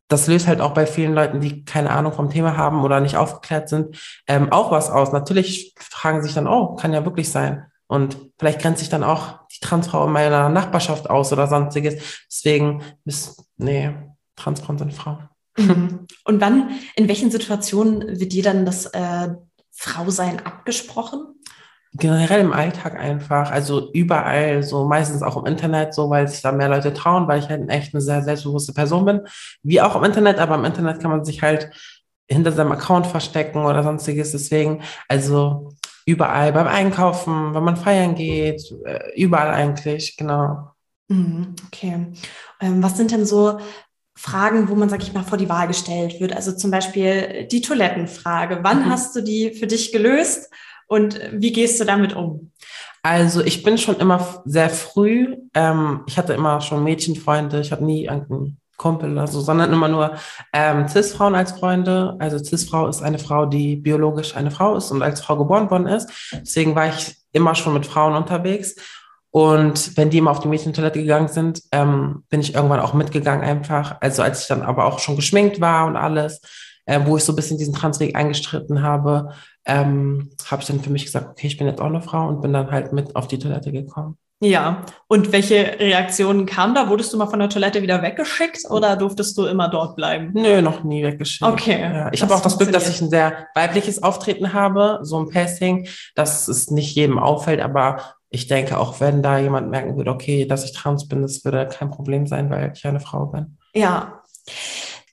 das 0.08 0.26
löst 0.26 0.46
halt 0.46 0.60
auch 0.60 0.74
bei 0.74 0.84
vielen 0.84 1.14
Leuten, 1.14 1.40
die 1.40 1.64
keine 1.64 1.90
Ahnung 1.90 2.12
vom 2.12 2.28
Thema 2.28 2.58
haben 2.58 2.82
oder 2.82 3.00
nicht 3.00 3.16
aufgeklärt 3.16 3.70
sind, 3.70 3.96
ähm, 4.26 4.52
auch 4.52 4.70
was 4.70 4.90
aus. 4.90 5.12
Natürlich 5.12 5.74
fragen 5.78 6.22
sich 6.22 6.34
dann, 6.34 6.46
oh, 6.46 6.76
kann 6.76 6.92
ja 6.92 7.04
wirklich 7.06 7.30
sein. 7.30 7.66
Und 7.88 8.16
vielleicht 8.38 8.60
grenzt 8.60 8.80
sich 8.80 8.88
dann 8.88 9.02
auch 9.02 9.40
die 9.48 9.60
Transfrau 9.60 10.06
in 10.06 10.12
meiner 10.12 10.48
Nachbarschaft 10.48 11.10
aus 11.10 11.32
oder 11.32 11.46
sonstiges. 11.46 12.24
Deswegen 12.30 12.82
ist, 13.04 13.42
nee, 13.56 13.92
Transfrauen 14.36 14.78
sind 14.78 14.94
Frauen. 14.94 15.28
Mhm. 15.56 16.06
Und 16.24 16.40
wann, 16.40 16.70
in 16.94 17.08
welchen 17.08 17.30
Situationen 17.30 18.20
wird 18.20 18.32
dir 18.32 18.44
dann 18.44 18.64
das 18.64 18.86
äh, 18.86 19.28
Frausein 19.72 20.44
abgesprochen? 20.44 21.34
generell 21.94 22.40
im 22.40 22.52
Alltag 22.52 22.98
einfach, 22.98 23.50
also 23.50 23.90
überall, 23.92 24.62
so 24.62 24.86
meistens 24.86 25.22
auch 25.22 25.36
im 25.36 25.46
Internet, 25.46 25.94
so 25.94 26.10
weil 26.10 26.28
sich 26.28 26.42
da 26.42 26.52
mehr 26.52 26.68
Leute 26.68 26.92
trauen, 26.92 27.26
weil 27.28 27.40
ich 27.40 27.48
halt 27.48 27.68
echt 27.70 27.94
eine 27.94 28.00
sehr 28.00 28.22
selbstbewusste 28.22 28.72
Person 28.72 29.04
bin, 29.04 29.20
wie 29.62 29.80
auch 29.80 29.96
im 29.96 30.04
Internet, 30.04 30.38
aber 30.38 30.54
im 30.56 30.64
Internet 30.64 31.00
kann 31.00 31.10
man 31.10 31.24
sich 31.24 31.42
halt 31.42 31.70
hinter 32.30 32.52
seinem 32.52 32.72
Account 32.72 33.06
verstecken 33.06 33.64
oder 33.64 33.82
sonstiges. 33.82 34.32
Deswegen, 34.32 34.82
also 35.08 35.70
überall 36.08 36.52
beim 36.54 36.66
Einkaufen, 36.66 37.54
wenn 37.54 37.62
man 37.62 37.76
feiern 37.76 38.14
geht, 38.14 38.74
äh, 38.86 39.14
überall 39.14 39.50
eigentlich, 39.50 40.16
genau. 40.16 40.70
Mhm, 41.08 41.54
okay. 41.66 42.06
Ähm, 42.60 42.82
was 42.82 42.96
sind 42.96 43.10
denn 43.10 43.26
so 43.26 43.58
Fragen, 44.14 44.70
wo 44.70 44.74
man, 44.74 44.88
sag 44.88 45.02
ich 45.02 45.12
mal, 45.12 45.22
vor 45.22 45.36
die 45.36 45.50
Wahl 45.50 45.68
gestellt 45.68 46.18
wird? 46.18 46.34
Also 46.34 46.52
zum 46.52 46.70
Beispiel 46.70 47.46
die 47.52 47.60
Toilettenfrage. 47.60 48.60
Wann 48.62 48.86
mhm. 48.86 48.90
hast 48.90 49.14
du 49.16 49.20
die 49.20 49.52
für 49.52 49.66
dich 49.66 49.92
gelöst 49.92 50.50
und 50.86 51.20
wie 51.30 51.52
gehst 51.52 51.78
du 51.78 51.84
damit 51.84 52.16
um? 52.16 52.52
Also 53.02 53.42
ich 53.42 53.62
bin 53.62 53.76
schon 53.76 53.96
immer 53.96 54.42
sehr 54.46 54.70
früh, 54.70 55.36
ähm, 55.52 56.04
ich 56.06 56.16
hatte 56.16 56.32
immer 56.32 56.62
schon 56.62 56.84
Mädchenfreunde, 56.84 57.60
ich 57.60 57.70
hatte 57.70 57.84
nie 57.84 58.06
irgendeinen 58.06 58.58
Kumpel 58.78 59.12
oder 59.12 59.26
so, 59.26 59.40
sondern 59.40 59.72
immer 59.72 59.88
nur 59.88 60.12
ähm, 60.54 60.88
Cis-Frauen 60.88 61.34
als 61.34 61.52
Freunde. 61.52 62.16
Also 62.18 62.38
Cis-Frau 62.38 62.88
ist 62.88 63.02
eine 63.02 63.18
Frau, 63.18 63.44
die 63.44 63.76
biologisch 63.76 64.34
eine 64.34 64.50
Frau 64.50 64.76
ist 64.76 64.90
und 64.90 65.02
als 65.02 65.20
Frau 65.20 65.36
geboren 65.36 65.70
worden 65.70 65.88
ist. 65.88 66.08
Deswegen 66.32 66.74
war 66.74 66.86
ich 66.88 67.16
immer 67.32 67.54
schon 67.54 67.74
mit 67.74 67.84
Frauen 67.84 68.14
unterwegs. 68.14 68.76
Und 69.30 69.96
wenn 69.96 70.08
die 70.08 70.18
immer 70.18 70.30
auf 70.30 70.40
die 70.40 70.48
Mädchentoilette 70.48 71.00
gegangen 71.00 71.28
sind, 71.28 71.62
ähm, 71.72 72.24
bin 72.30 72.40
ich 72.40 72.54
irgendwann 72.54 72.80
auch 72.80 72.94
mitgegangen 72.94 73.44
einfach. 73.44 73.96
Also 74.00 74.22
als 74.22 74.42
ich 74.42 74.48
dann 74.48 74.62
aber 74.62 74.86
auch 74.86 75.00
schon 75.00 75.16
geschminkt 75.16 75.60
war 75.60 75.86
und 75.86 75.96
alles, 75.96 76.40
äh, 76.86 77.00
wo 77.04 77.16
ich 77.18 77.24
so 77.24 77.32
ein 77.32 77.36
bisschen 77.36 77.58
diesen 77.58 77.74
Transweg 77.74 78.16
eingestritten 78.16 78.82
habe, 78.82 79.34
ähm, 79.66 80.30
habe 80.50 80.62
ich 80.62 80.68
dann 80.68 80.80
für 80.80 80.90
mich 80.90 81.04
gesagt, 81.04 81.28
okay, 81.28 81.48
ich 81.48 81.58
bin 81.58 81.66
jetzt 81.66 81.80
auch 81.80 81.86
eine 81.86 82.00
Frau 82.00 82.26
und 82.26 82.40
bin 82.40 82.54
dann 82.54 82.70
halt 82.70 82.92
mit 82.92 83.14
auf 83.16 83.28
die 83.28 83.38
Toilette 83.38 83.70
gekommen. 83.70 84.16
Ja, 84.40 84.84
und 85.08 85.32
welche 85.32 85.80
Reaktionen 85.80 86.46
kamen 86.46 86.74
da? 86.74 86.88
Wurdest 86.88 87.12
du 87.12 87.16
mal 87.16 87.26
von 87.26 87.40
der 87.40 87.48
Toilette 87.48 87.82
wieder 87.82 88.02
weggeschickt 88.02 88.70
oder 88.70 88.94
durftest 88.94 89.36
du 89.36 89.46
immer 89.46 89.68
dort 89.68 89.96
bleiben? 89.96 90.30
Nö, 90.32 90.62
noch 90.62 90.84
nie 90.84 91.02
weggeschickt. 91.02 91.50
Okay. 91.50 91.80
Ja, 91.80 92.12
ich 92.12 92.22
habe 92.22 92.32
auch 92.32 92.40
das 92.40 92.56
Glück, 92.56 92.70
dass 92.70 92.88
ich 92.88 93.00
ein 93.00 93.10
sehr 93.10 93.48
weibliches 93.56 94.00
Auftreten 94.00 94.52
habe, 94.52 95.00
so 95.02 95.18
ein 95.18 95.28
Passing, 95.28 95.88
dass 96.14 96.46
es 96.46 96.70
nicht 96.70 96.94
jedem 96.94 97.18
auffällt, 97.18 97.60
aber 97.60 98.14
ich 98.30 98.46
denke, 98.46 98.78
auch 98.78 99.00
wenn 99.00 99.22
da 99.22 99.38
jemand 99.38 99.70
merken 99.70 99.96
würde, 99.96 100.12
okay, 100.12 100.46
dass 100.46 100.64
ich 100.64 100.72
trans 100.72 101.08
bin, 101.08 101.22
das 101.22 101.44
würde 101.44 101.66
kein 101.66 101.90
Problem 101.90 102.26
sein, 102.28 102.48
weil 102.48 102.72
ich 102.76 102.86
eine 102.86 103.00
Frau 103.00 103.26
bin. 103.26 103.58
Ja. 103.74 104.22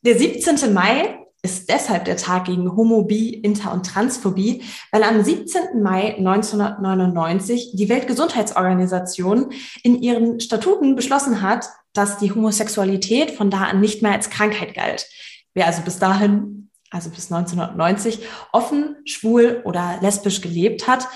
Der 0.04 0.20
17. 0.20 0.72
Mai 0.72 1.25
ist 1.46 1.70
deshalb 1.70 2.06
der 2.06 2.18
Tag 2.18 2.46
gegen 2.46 2.76
Homophobie, 2.76 3.34
Inter- 3.34 3.72
und 3.72 3.86
Transphobie, 3.86 4.64
weil 4.92 5.04
am 5.04 5.24
17. 5.24 5.82
Mai 5.82 6.16
1999 6.18 7.72
die 7.76 7.88
Weltgesundheitsorganisation 7.88 9.52
in 9.84 10.02
ihren 10.02 10.40
Statuten 10.40 10.96
beschlossen 10.96 11.42
hat, 11.42 11.70
dass 11.94 12.18
die 12.18 12.32
Homosexualität 12.34 13.32
von 13.32 13.50
da 13.50 13.64
an 13.64 13.80
nicht 13.80 14.02
mehr 14.02 14.12
als 14.12 14.30
Krankheit 14.30 14.74
galt. 14.74 15.08
Wer 15.54 15.68
also 15.68 15.82
bis 15.84 16.00
dahin, 16.00 16.70
also 16.90 17.10
bis 17.10 17.32
1990, 17.32 18.20
offen, 18.52 18.98
schwul 19.06 19.62
oder 19.64 20.00
lesbisch 20.02 20.42
gelebt 20.42 20.88
hat, 20.88 21.08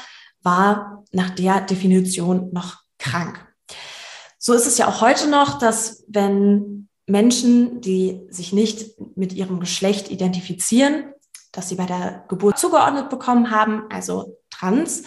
war 0.41 1.03
nach 1.11 1.31
der 1.31 1.61
Definition 1.61 2.49
noch 2.53 2.77
krank. 2.97 3.45
So 4.37 4.53
ist 4.53 4.67
es 4.67 4.77
ja 4.77 4.87
auch 4.87 5.01
heute 5.01 5.29
noch, 5.29 5.59
dass 5.59 6.05
wenn 6.07 6.78
Menschen, 7.09 7.81
die 7.81 8.21
sich 8.29 8.53
nicht 8.53 8.99
mit 9.15 9.33
ihrem 9.33 9.59
Geschlecht 9.59 10.09
identifizieren, 10.11 11.13
dass 11.51 11.69
sie 11.69 11.75
bei 11.75 11.85
der 11.85 12.25
Geburt 12.29 12.59
zugeordnet 12.59 13.09
bekommen 13.09 13.51
haben, 13.51 13.83
also 13.89 14.37
trans, 14.51 15.03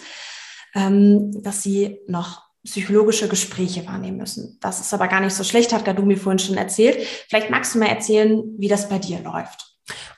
ähm, 0.75 1.43
dass 1.43 1.63
sie 1.63 1.99
noch 2.07 2.43
psychologische 2.65 3.27
Gespräche 3.27 3.85
wahrnehmen 3.87 4.17
müssen. 4.17 4.57
Das 4.61 4.79
ist 4.79 4.93
aber 4.93 5.07
gar 5.07 5.19
nicht 5.19 5.33
so 5.33 5.43
schlecht, 5.43 5.73
hat 5.73 5.85
Gadumi 5.85 6.15
vorhin 6.15 6.39
schon 6.39 6.55
erzählt. 6.55 6.97
Vielleicht 7.29 7.49
magst 7.49 7.75
du 7.75 7.79
mal 7.79 7.87
erzählen, 7.87 8.41
wie 8.57 8.67
das 8.69 8.87
bei 8.87 8.99
dir 8.99 9.19
läuft. 9.19 9.73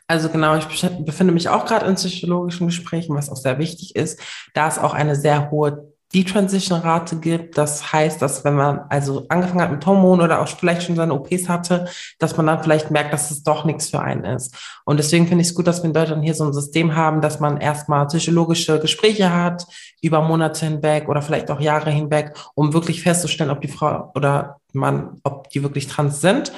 Also 0.07 0.29
genau, 0.29 0.55
ich 0.55 0.65
befinde 0.65 1.33
mich 1.33 1.49
auch 1.49 1.65
gerade 1.65 1.87
in 1.87 1.95
psychologischen 1.95 2.67
Gesprächen, 2.67 3.15
was 3.15 3.31
auch 3.31 3.37
sehr 3.37 3.57
wichtig 3.57 3.95
ist, 3.95 4.19
da 4.53 4.67
es 4.67 4.77
auch 4.77 4.93
eine 4.93 5.15
sehr 5.15 5.49
hohe 5.49 5.94
die 6.15 6.23
Transition-Rate 6.23 7.17
gibt. 7.17 7.57
Das 7.57 7.91
heißt, 7.91 8.21
dass 8.21 8.45
wenn 8.45 8.55
man 8.55 8.79
also 8.89 9.25
angefangen 9.27 9.61
hat 9.61 9.71
mit 9.71 9.85
Hormonen 9.85 10.23
oder 10.23 10.41
auch 10.41 10.47
vielleicht 10.47 10.83
schon 10.83 10.95
seine 10.95 11.13
OPs 11.13 11.49
hatte, 11.49 11.89
dass 12.19 12.37
man 12.37 12.47
dann 12.47 12.63
vielleicht 12.63 12.89
merkt, 12.89 13.11
dass 13.11 13.31
es 13.31 13.43
doch 13.43 13.65
nichts 13.65 13.89
für 13.89 13.99
einen 13.99 14.23
ist. 14.23 14.55
Und 14.85 14.97
deswegen 14.97 15.27
finde 15.27 15.41
ich 15.41 15.49
es 15.49 15.55
gut, 15.55 15.67
dass 15.67 15.83
wir 15.83 15.87
in 15.87 15.93
Deutschland 15.93 16.23
hier 16.23 16.33
so 16.33 16.45
ein 16.45 16.53
System 16.53 16.95
haben, 16.95 17.19
dass 17.19 17.41
man 17.41 17.57
erstmal 17.57 18.07
psychologische 18.07 18.79
Gespräche 18.79 19.33
hat 19.33 19.67
über 20.01 20.21
Monate 20.21 20.65
hinweg 20.65 21.09
oder 21.09 21.21
vielleicht 21.21 21.51
auch 21.51 21.59
Jahre 21.59 21.91
hinweg, 21.91 22.33
um 22.53 22.71
wirklich 22.71 23.03
festzustellen, 23.03 23.51
ob 23.51 23.59
die 23.59 23.67
Frau 23.67 24.11
oder 24.15 24.61
Mann, 24.71 25.19
ob 25.23 25.49
die 25.49 25.63
wirklich 25.63 25.87
trans 25.87 26.21
sind. 26.21 26.53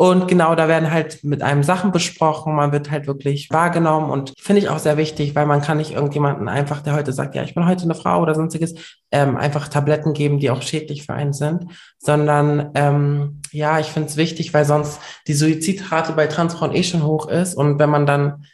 Und 0.00 0.28
genau, 0.28 0.54
da 0.54 0.66
werden 0.66 0.90
halt 0.90 1.24
mit 1.24 1.42
einem 1.42 1.62
Sachen 1.62 1.92
besprochen, 1.92 2.54
man 2.54 2.72
wird 2.72 2.90
halt 2.90 3.06
wirklich 3.06 3.50
wahrgenommen 3.50 4.08
und 4.10 4.32
finde 4.38 4.62
ich 4.62 4.70
auch 4.70 4.78
sehr 4.78 4.96
wichtig, 4.96 5.34
weil 5.34 5.44
man 5.44 5.60
kann 5.60 5.76
nicht 5.76 5.90
irgendjemanden 5.90 6.48
einfach, 6.48 6.80
der 6.80 6.94
heute 6.94 7.12
sagt, 7.12 7.34
ja, 7.34 7.42
ich 7.42 7.54
bin 7.54 7.66
heute 7.66 7.84
eine 7.84 7.94
Frau 7.94 8.22
oder 8.22 8.34
sonstiges, 8.34 8.74
ähm, 9.10 9.36
einfach 9.36 9.68
Tabletten 9.68 10.14
geben, 10.14 10.38
die 10.38 10.50
auch 10.50 10.62
schädlich 10.62 11.04
für 11.04 11.12
einen 11.12 11.34
sind, 11.34 11.66
sondern 11.98 12.70
ähm, 12.76 13.42
ja, 13.52 13.78
ich 13.78 13.88
finde 13.88 14.08
es 14.08 14.16
wichtig, 14.16 14.54
weil 14.54 14.64
sonst 14.64 15.02
die 15.26 15.34
Suizidrate 15.34 16.14
bei 16.14 16.28
Transfrauen 16.28 16.74
eh 16.74 16.82
schon 16.82 17.04
hoch 17.04 17.28
ist 17.28 17.54
und 17.54 17.78
wenn 17.78 17.90
man 17.90 18.06
dann 18.06 18.46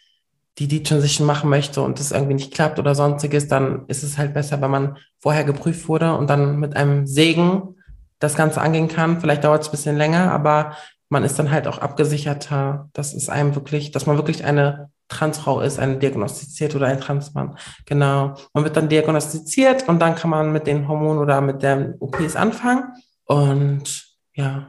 die 0.58 0.66
die 0.66 0.82
Transition 0.82 1.28
machen 1.28 1.48
möchte 1.48 1.80
und 1.80 2.00
das 2.00 2.10
irgendwie 2.10 2.34
nicht 2.34 2.54
klappt 2.54 2.80
oder 2.80 2.96
sonstiges, 2.96 3.46
dann 3.46 3.84
ist 3.86 4.02
es 4.02 4.18
halt 4.18 4.34
besser, 4.34 4.60
wenn 4.60 4.70
man 4.72 4.96
vorher 5.20 5.44
geprüft 5.44 5.86
wurde 5.86 6.16
und 6.16 6.28
dann 6.28 6.58
mit 6.58 6.74
einem 6.74 7.06
Segen 7.06 7.76
das 8.18 8.34
Ganze 8.34 8.60
angehen 8.60 8.88
kann. 8.88 9.20
Vielleicht 9.20 9.44
dauert 9.44 9.62
es 9.62 9.68
ein 9.68 9.72
bisschen 9.72 9.96
länger, 9.96 10.32
aber 10.32 10.72
man 11.08 11.24
ist 11.24 11.38
dann 11.38 11.50
halt 11.50 11.66
auch 11.66 11.78
abgesicherter, 11.78 12.88
dass 12.92 13.14
es 13.14 13.28
einem 13.28 13.54
wirklich, 13.54 13.92
dass 13.92 14.06
man 14.06 14.16
wirklich 14.16 14.44
eine 14.44 14.90
Transfrau 15.08 15.60
ist, 15.60 15.78
eine 15.78 15.98
diagnostiziert 15.98 16.74
oder 16.74 16.86
ein 16.86 17.00
Transmann. 17.00 17.56
Genau. 17.84 18.34
Man 18.52 18.64
wird 18.64 18.76
dann 18.76 18.88
diagnostiziert 18.88 19.88
und 19.88 20.00
dann 20.00 20.16
kann 20.16 20.30
man 20.30 20.52
mit 20.52 20.66
den 20.66 20.88
Hormonen 20.88 21.18
oder 21.18 21.40
mit 21.40 21.62
den 21.62 21.94
OPs 22.00 22.34
anfangen. 22.34 22.92
Und 23.24 24.04
ja. 24.34 24.66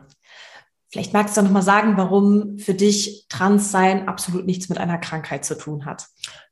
Vielleicht 0.89 1.13
magst 1.13 1.35
du 1.35 1.41
noch 1.41 1.51
mal 1.51 1.63
sagen, 1.63 1.97
warum 1.97 2.59
für 2.59 2.73
dich 2.73 3.25
Transsein 3.29 4.07
absolut 4.07 4.45
nichts 4.45 4.69
mit 4.69 4.77
einer 4.77 4.99
Krankheit 4.99 5.43
zu 5.43 5.57
tun 5.57 5.85
hat. 5.85 6.05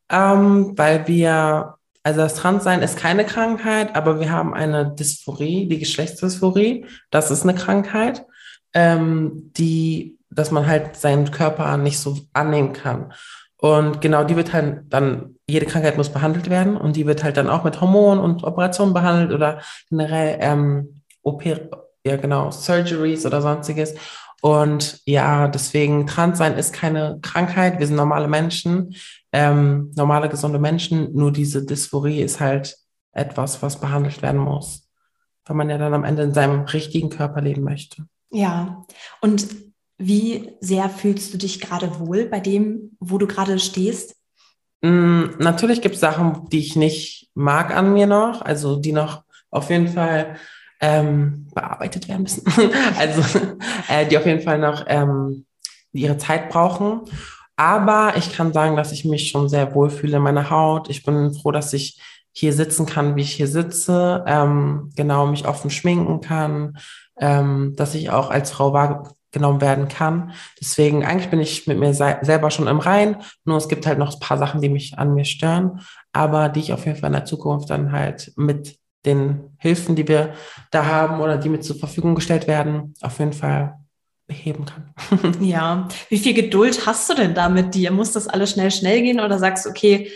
Ähm, 0.10 0.74
weil 0.78 1.08
wir, 1.08 1.76
also 2.04 2.22
das 2.22 2.36
Transsein 2.36 2.82
ist 2.82 2.98
keine 2.98 3.26
Krankheit, 3.26 3.96
aber 3.96 4.20
wir 4.20 4.32
haben 4.32 4.54
eine 4.54 4.94
Dysphorie, 4.94 5.68
die 5.68 5.80
Geschlechtsdysphorie. 5.80 6.86
Das 7.12 7.32
ist 7.32 7.44
eine 7.44 7.56
Krankheit 7.56 8.26
ähm, 8.76 9.52
die, 9.58 10.20
dass 10.30 10.52
man 10.52 10.68
halt 10.68 10.96
seinen 10.98 11.32
Körper 11.32 11.78
nicht 11.78 11.98
so 11.98 12.20
annehmen 12.34 12.74
kann. 12.74 13.14
Und 13.58 14.02
genau, 14.02 14.24
die 14.24 14.36
wird 14.36 14.54
halt 14.54 14.84
dann, 14.90 15.38
jede 15.48 15.66
Krankheit 15.66 15.98
muss 15.98 16.10
behandelt 16.10 16.50
werden 16.50 16.78
und 16.78 16.96
die 16.96 17.08
wird 17.08 17.24
halt 17.24 17.38
dann 17.38 17.50
auch 17.50 17.64
mit 17.64 17.82
Hormonen 17.82 18.24
und 18.24 18.44
Operationen 18.44 18.94
behandelt 18.94 19.32
oder 19.32 19.62
generell 19.90 20.38
ähm, 20.42 21.02
OP, 21.24 21.44
ja 21.46 22.18
genau, 22.18 22.52
Surgeries 22.52 23.26
oder 23.26 23.42
sonstiges. 23.42 23.96
Und 24.42 25.02
ja, 25.06 25.48
deswegen 25.48 26.06
Transsein 26.06 26.56
ist 26.58 26.74
keine 26.74 27.18
Krankheit, 27.22 27.80
wir 27.80 27.88
sind 27.88 27.96
normale 27.96 28.28
Menschen, 28.28 28.94
ähm, 29.32 29.92
normale, 29.96 30.30
gesunde 30.30 30.60
Menschen, 30.60 31.16
nur 31.16 31.32
diese 31.32 31.66
Dysphorie 31.66 32.22
ist 32.22 32.40
halt 32.40 32.78
etwas, 33.14 33.64
was 33.64 33.80
behandelt 33.80 34.22
werden 34.22 34.42
muss, 34.42 34.88
weil 35.46 35.56
man 35.56 35.70
ja 35.70 35.78
dann 35.78 35.94
am 35.94 36.04
Ende 36.04 36.22
in 36.24 36.34
seinem 36.34 36.66
richtigen 36.66 37.10
Körper 37.10 37.42
leben 37.42 37.64
möchte. 37.64 38.06
Ja, 38.32 38.86
und 39.22 39.48
wie 39.98 40.52
sehr 40.60 40.90
fühlst 40.90 41.34
du 41.34 41.38
dich 41.38 41.62
gerade 41.62 42.00
wohl 42.00 42.26
bei 42.26 42.40
dem, 42.40 42.98
wo 43.00 43.18
du 43.18 43.28
gerade 43.28 43.60
stehst? 43.60 44.16
Mm, 44.82 45.38
natürlich 45.40 45.82
gibt 45.82 45.96
es 45.96 46.02
Sachen, 46.02 46.50
die 46.50 46.60
ich 46.60 46.76
nicht 46.76 47.30
mag 47.34 47.76
an 47.76 47.94
mir 47.94 48.08
noch, 48.08 48.42
also 48.42 48.76
die 48.76 48.92
noch 48.92 49.24
auf 49.52 49.70
jeden 49.70 49.88
Fall 49.88 50.36
ähm, 50.82 51.48
bearbeitet 51.56 52.08
werden 52.08 52.24
müssen. 52.24 52.44
also 52.98 53.40
äh, 53.88 54.06
die 54.06 54.18
auf 54.18 54.26
jeden 54.26 54.42
Fall 54.42 54.60
noch 54.60 54.84
ähm, 54.88 55.46
ihre 55.94 56.18
Zeit 56.18 56.50
brauchen. 56.50 57.02
Aber 57.56 58.14
ich 58.18 58.34
kann 58.34 58.52
sagen, 58.52 58.76
dass 58.76 58.92
ich 58.92 59.06
mich 59.06 59.30
schon 59.30 59.48
sehr 59.48 59.74
wohl 59.74 59.90
fühle 59.90 60.18
in 60.18 60.24
meiner 60.24 60.50
Haut. 60.50 60.90
Ich 60.90 61.04
bin 61.04 61.34
froh, 61.34 61.52
dass 61.52 61.72
ich 61.72 62.02
hier 62.34 62.52
sitzen 62.52 62.86
kann, 62.86 63.16
wie 63.16 63.22
ich 63.22 63.32
hier 63.32 63.48
sitze, 63.48 64.26
ähm, 64.28 64.92
genau 64.96 65.26
mich 65.26 65.48
offen 65.48 65.70
schminken 65.70 66.20
kann, 66.20 66.78
ähm, 67.20 67.74
dass 67.76 67.96
ich 67.96 68.10
auch 68.10 68.30
als 68.30 68.52
Frau 68.52 68.74
wahrgenommen 68.74 69.62
werden 69.62 69.88
kann. 69.88 70.34
Deswegen, 70.60 71.06
eigentlich 71.06 71.30
bin 71.30 71.40
ich 71.40 71.68
mit 71.68 71.78
mir 71.78 71.94
selber 71.94 72.52
schon 72.52 72.68
im 72.68 72.80
Rein, 72.80 73.18
nur 73.44 73.58
es 73.58 73.68
gibt 73.68 73.86
halt 73.86 74.00
noch 74.00 74.14
ein 74.14 74.20
paar 74.20 74.38
Sachen, 74.38 74.62
die 74.62 74.70
mich 74.70 74.98
an 74.98 75.14
mir 75.14 75.26
stören, 75.26 75.82
aber 76.14 76.50
die 76.50 76.62
ich 76.62 76.74
auf 76.74 76.86
jeden 76.86 76.98
Fall 76.98 77.08
in 77.08 77.14
der 77.14 77.26
Zukunft 77.26 77.70
dann 77.70 77.92
halt 77.92 78.34
mit 78.36 78.78
den 79.06 79.56
Hilfen, 79.60 79.96
die 79.96 80.08
wir 80.08 80.34
da 80.72 80.86
haben 80.86 81.22
oder 81.22 81.38
die 81.38 81.50
mir 81.50 81.62
zur 81.62 81.78
Verfügung 81.78 82.16
gestellt 82.16 82.48
werden, 82.48 82.94
auf 83.02 83.20
jeden 83.20 83.34
Fall 83.34 83.78
beheben 84.28 84.66
kann. 84.66 84.94
ja, 85.40 85.88
wie 86.10 86.18
viel 86.18 86.34
Geduld 86.34 86.86
hast 86.86 87.10
du 87.10 87.14
denn 87.14 87.36
da 87.36 87.50
mit 87.50 87.76
dir? 87.76 87.92
Muss 87.92 88.12
das 88.12 88.28
alles 88.28 88.52
schnell, 88.52 88.72
schnell 88.72 89.02
gehen 89.02 89.20
oder 89.20 89.38
sagst 89.38 89.66
du, 89.66 89.70
okay, 89.70 90.12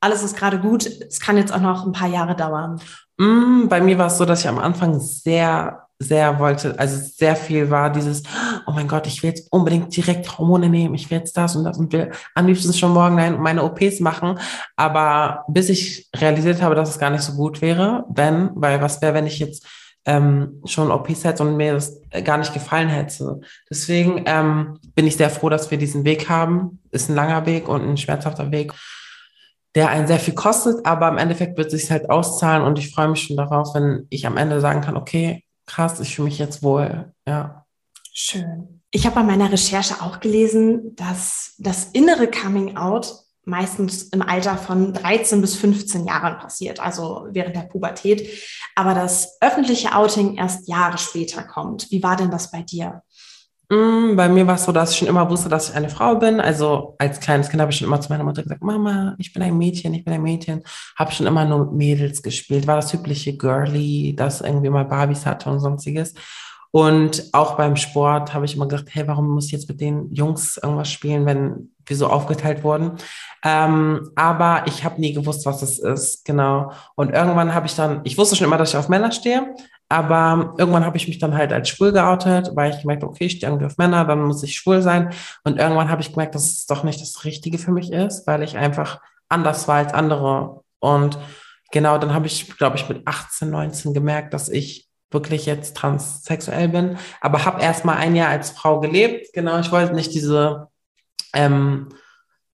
alles 0.00 0.22
ist 0.22 0.36
gerade 0.36 0.58
gut, 0.58 0.86
es 0.86 1.20
kann 1.20 1.36
jetzt 1.36 1.52
auch 1.52 1.60
noch 1.60 1.86
ein 1.86 1.92
paar 1.92 2.08
Jahre 2.08 2.36
dauern? 2.36 2.80
Mm, 3.16 3.68
bei 3.68 3.80
mir 3.80 3.98
war 3.98 4.08
es 4.08 4.18
so, 4.18 4.24
dass 4.24 4.40
ich 4.40 4.48
am 4.48 4.58
Anfang 4.58 5.00
sehr 5.00 5.83
sehr 5.98 6.38
wollte, 6.38 6.78
also 6.78 6.96
sehr 6.98 7.36
viel 7.36 7.70
war 7.70 7.90
dieses, 7.90 8.22
oh 8.66 8.72
mein 8.72 8.88
Gott, 8.88 9.06
ich 9.06 9.22
will 9.22 9.30
jetzt 9.30 9.52
unbedingt 9.52 9.96
direkt 9.96 10.38
Hormone 10.38 10.68
nehmen, 10.68 10.94
ich 10.94 11.10
will 11.10 11.18
jetzt 11.18 11.36
das 11.36 11.56
und 11.56 11.64
das 11.64 11.78
und 11.78 11.92
will 11.92 12.10
am 12.34 12.46
liebsten 12.46 12.72
schon 12.72 12.92
morgen 12.92 13.16
meine 13.40 13.62
OPs 13.62 14.00
machen. 14.00 14.38
Aber 14.76 15.44
bis 15.48 15.68
ich 15.68 16.08
realisiert 16.14 16.62
habe, 16.62 16.74
dass 16.74 16.90
es 16.90 16.98
gar 16.98 17.10
nicht 17.10 17.22
so 17.22 17.34
gut 17.34 17.62
wäre, 17.62 18.04
wenn, 18.08 18.50
weil 18.54 18.80
was 18.80 19.00
wäre, 19.02 19.14
wenn 19.14 19.26
ich 19.26 19.38
jetzt 19.38 19.66
ähm, 20.06 20.60
schon 20.66 20.90
OPs 20.90 21.24
hätte 21.24 21.42
und 21.42 21.56
mir 21.56 21.74
das 21.74 22.00
gar 22.24 22.36
nicht 22.36 22.52
gefallen 22.52 22.88
hätte. 22.88 23.40
Deswegen 23.70 24.24
ähm, 24.26 24.78
bin 24.94 25.06
ich 25.06 25.16
sehr 25.16 25.30
froh, 25.30 25.48
dass 25.48 25.70
wir 25.70 25.78
diesen 25.78 26.04
Weg 26.04 26.28
haben. 26.28 26.80
Ist 26.90 27.08
ein 27.08 27.14
langer 27.14 27.46
Weg 27.46 27.68
und 27.68 27.88
ein 27.88 27.96
schmerzhafter 27.96 28.50
Weg 28.50 28.72
der 29.74 29.88
einen 29.88 30.06
sehr 30.06 30.18
viel 30.18 30.34
kostet, 30.34 30.86
aber 30.86 31.08
im 31.08 31.18
Endeffekt 31.18 31.58
wird 31.58 31.72
es 31.72 31.80
sich 31.80 31.90
halt 31.90 32.08
auszahlen 32.08 32.62
und 32.62 32.78
ich 32.78 32.94
freue 32.94 33.08
mich 33.08 33.22
schon 33.22 33.36
darauf, 33.36 33.74
wenn 33.74 34.06
ich 34.08 34.26
am 34.26 34.36
Ende 34.36 34.60
sagen 34.60 34.80
kann, 34.80 34.96
okay, 34.96 35.43
krass, 35.66 36.00
ich 36.00 36.14
fühle 36.14 36.28
mich 36.28 36.38
jetzt 36.38 36.62
wohl. 36.62 37.12
Ja. 37.26 37.66
Schön. 38.12 38.82
Ich 38.90 39.06
habe 39.06 39.16
bei 39.16 39.22
meiner 39.24 39.50
Recherche 39.50 40.00
auch 40.02 40.20
gelesen, 40.20 40.94
dass 40.94 41.54
das 41.58 41.86
innere 41.92 42.30
Coming 42.30 42.76
Out 42.76 43.24
meistens 43.44 44.04
im 44.04 44.22
Alter 44.22 44.56
von 44.56 44.92
13 44.92 45.40
bis 45.40 45.56
15 45.56 46.06
Jahren 46.06 46.38
passiert, 46.38 46.80
also 46.80 47.26
während 47.30 47.56
der 47.56 47.62
Pubertät, 47.62 48.26
aber 48.74 48.94
das 48.94 49.36
öffentliche 49.40 49.94
Outing 49.94 50.36
erst 50.36 50.68
Jahre 50.68 50.98
später 50.98 51.42
kommt. 51.42 51.90
Wie 51.90 52.02
war 52.02 52.16
denn 52.16 52.30
das 52.30 52.50
bei 52.50 52.62
dir? 52.62 53.02
Mm, 53.74 54.14
bei 54.16 54.28
mir 54.28 54.46
war 54.46 54.54
es 54.54 54.64
so, 54.64 54.72
dass 54.72 54.92
ich 54.92 54.98
schon 54.98 55.08
immer 55.08 55.28
wusste, 55.28 55.48
dass 55.48 55.70
ich 55.70 55.74
eine 55.76 55.88
Frau 55.88 56.16
bin. 56.16 56.40
Also 56.40 56.94
als 56.98 57.18
kleines 57.20 57.48
Kind 57.48 57.60
habe 57.60 57.72
ich 57.72 57.78
schon 57.78 57.88
immer 57.88 58.00
zu 58.00 58.08
meiner 58.10 58.24
Mutter 58.24 58.42
gesagt, 58.42 58.62
Mama, 58.62 59.14
ich 59.18 59.32
bin 59.32 59.42
ein 59.42 59.58
Mädchen, 59.58 59.94
ich 59.94 60.04
bin 60.04 60.14
ein 60.14 60.22
Mädchen. 60.22 60.62
Habe 60.96 61.10
schon 61.12 61.26
immer 61.26 61.44
nur 61.44 61.66
mit 61.66 61.72
Mädels 61.72 62.22
gespielt. 62.22 62.66
War 62.66 62.76
das 62.76 62.90
typische 62.90 63.36
Girly, 63.36 64.14
das 64.16 64.40
irgendwie 64.42 64.70
mal 64.70 64.84
Barbies 64.84 65.26
hatte 65.26 65.50
und 65.50 65.60
sonstiges. 65.60 66.14
Und 66.74 67.22
auch 67.30 67.56
beim 67.56 67.76
Sport 67.76 68.34
habe 68.34 68.46
ich 68.46 68.56
immer 68.56 68.66
gedacht, 68.66 68.88
hey, 68.90 69.06
warum 69.06 69.28
muss 69.28 69.46
ich 69.46 69.52
jetzt 69.52 69.68
mit 69.68 69.80
den 69.80 70.12
Jungs 70.12 70.56
irgendwas 70.56 70.90
spielen, 70.90 71.24
wenn 71.24 71.70
wir 71.86 71.96
so 71.96 72.08
aufgeteilt 72.08 72.64
wurden? 72.64 72.94
Ähm, 73.44 74.10
aber 74.16 74.64
ich 74.66 74.82
habe 74.82 75.00
nie 75.00 75.12
gewusst, 75.12 75.46
was 75.46 75.62
es 75.62 75.78
ist, 75.78 76.24
genau. 76.24 76.72
Und 76.96 77.12
irgendwann 77.12 77.54
habe 77.54 77.66
ich 77.66 77.76
dann, 77.76 78.00
ich 78.02 78.18
wusste 78.18 78.34
schon 78.34 78.48
immer, 78.48 78.58
dass 78.58 78.70
ich 78.70 78.76
auf 78.76 78.88
Männer 78.88 79.12
stehe, 79.12 79.54
aber 79.88 80.54
irgendwann 80.58 80.84
habe 80.84 80.96
ich 80.96 81.06
mich 81.06 81.20
dann 81.20 81.36
halt 81.36 81.52
als 81.52 81.68
schwul 81.68 81.92
geoutet, 81.92 82.50
weil 82.56 82.72
ich 82.74 82.80
gemerkt 82.80 83.04
okay, 83.04 83.26
ich 83.26 83.34
stehe 83.34 83.52
irgendwie 83.52 83.66
auf 83.66 83.78
Männer, 83.78 84.04
dann 84.04 84.24
muss 84.24 84.42
ich 84.42 84.56
schwul 84.56 84.82
sein. 84.82 85.10
Und 85.44 85.60
irgendwann 85.60 85.90
habe 85.90 86.02
ich 86.02 86.10
gemerkt, 86.10 86.34
dass 86.34 86.50
es 86.50 86.66
doch 86.66 86.82
nicht 86.82 87.00
das 87.00 87.24
Richtige 87.24 87.58
für 87.58 87.70
mich 87.70 87.92
ist, 87.92 88.26
weil 88.26 88.42
ich 88.42 88.56
einfach 88.56 89.00
anders 89.28 89.68
war 89.68 89.76
als 89.76 89.94
andere. 89.94 90.64
Und 90.80 91.18
genau, 91.70 91.98
dann 91.98 92.12
habe 92.12 92.26
ich, 92.26 92.56
glaube 92.56 92.78
ich, 92.78 92.88
mit 92.88 93.06
18, 93.06 93.48
19 93.48 93.94
gemerkt, 93.94 94.34
dass 94.34 94.48
ich 94.48 94.88
wirklich 95.14 95.46
jetzt 95.46 95.76
transsexuell 95.76 96.68
bin, 96.68 96.98
aber 97.20 97.44
habe 97.44 97.62
erst 97.62 97.84
mal 97.84 97.96
ein 97.96 98.14
Jahr 98.14 98.28
als 98.28 98.50
Frau 98.50 98.80
gelebt. 98.80 99.32
Genau, 99.32 99.58
ich 99.58 99.72
wollte 99.72 99.94
nicht 99.94 100.12
diese 100.12 100.68
ähm, 101.34 101.88